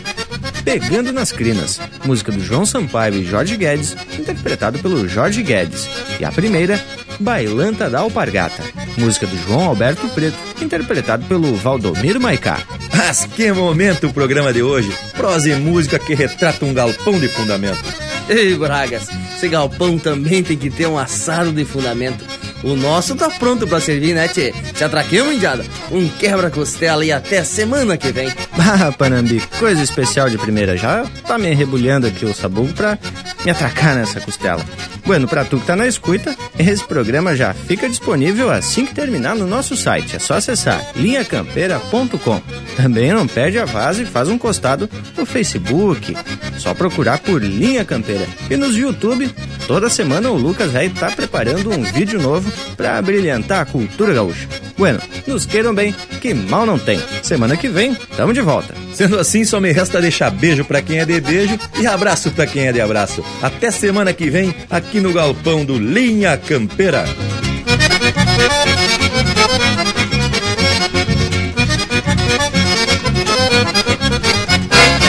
[0.64, 5.88] Pegando nas Crinas, música do João Sampaio e Jorge Guedes, interpretado pelo Jorge Guedes.
[6.20, 6.84] E a primeira,
[7.22, 8.64] Bailanta da Alpargata,
[8.98, 12.60] música do João Alberto Preto, interpretado pelo Valdomiro Maicá.
[12.94, 14.92] Mas que momento o programa de hoje!
[15.28, 17.84] Prosa e música que retrata um galpão de fundamento.
[18.30, 22.24] Ei, Bragas, esse galpão também tem que ter um assado de fundamento.
[22.64, 24.54] O nosso tá pronto para servir, né, tchê?
[24.74, 25.66] Se atraquemos, indiada?
[25.92, 28.32] Um quebra-costela e até semana que vem.
[28.58, 30.78] Ah, Panambi, coisa especial de primeira.
[30.78, 32.98] Já tá me rebulhando aqui o sabugo pra
[33.44, 34.64] me atracar nessa costela.
[35.06, 39.36] Bueno, pra tu que tá na escuta, esse programa já fica disponível assim que terminar
[39.36, 40.16] no nosso site.
[40.18, 42.42] É só acessar linhacampeira.com.
[42.76, 44.90] Também não perde a vaza e faz um costado
[45.28, 46.16] Facebook.
[46.58, 48.26] Só procurar por Linha Campeira.
[48.50, 49.30] E nos YouTube,
[49.68, 54.48] toda semana o Lucas vai tá preparando um vídeo novo para brilhantar a cultura gaúcha.
[54.78, 57.00] Bueno, nos queiram bem, que mal não tem.
[57.22, 58.74] Semana que vem, tamo de volta.
[58.94, 62.48] Sendo assim, só me resta deixar beijo para quem é de beijo e abraço para
[62.48, 63.24] quem é de abraço.
[63.42, 67.06] Até semana que vem, aqui no galpão do Linha Campeira.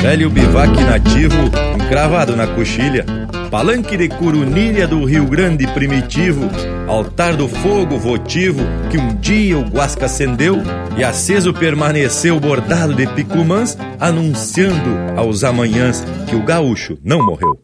[0.01, 3.05] Velho bivac nativo, encravado na coxilha.
[3.51, 6.49] Palanque de curunilha do Rio Grande primitivo.
[6.87, 10.62] Altar do fogo votivo que um dia o Guasca acendeu
[10.97, 17.57] e aceso permaneceu bordado de picumãs, anunciando aos amanhãs que o gaúcho não morreu.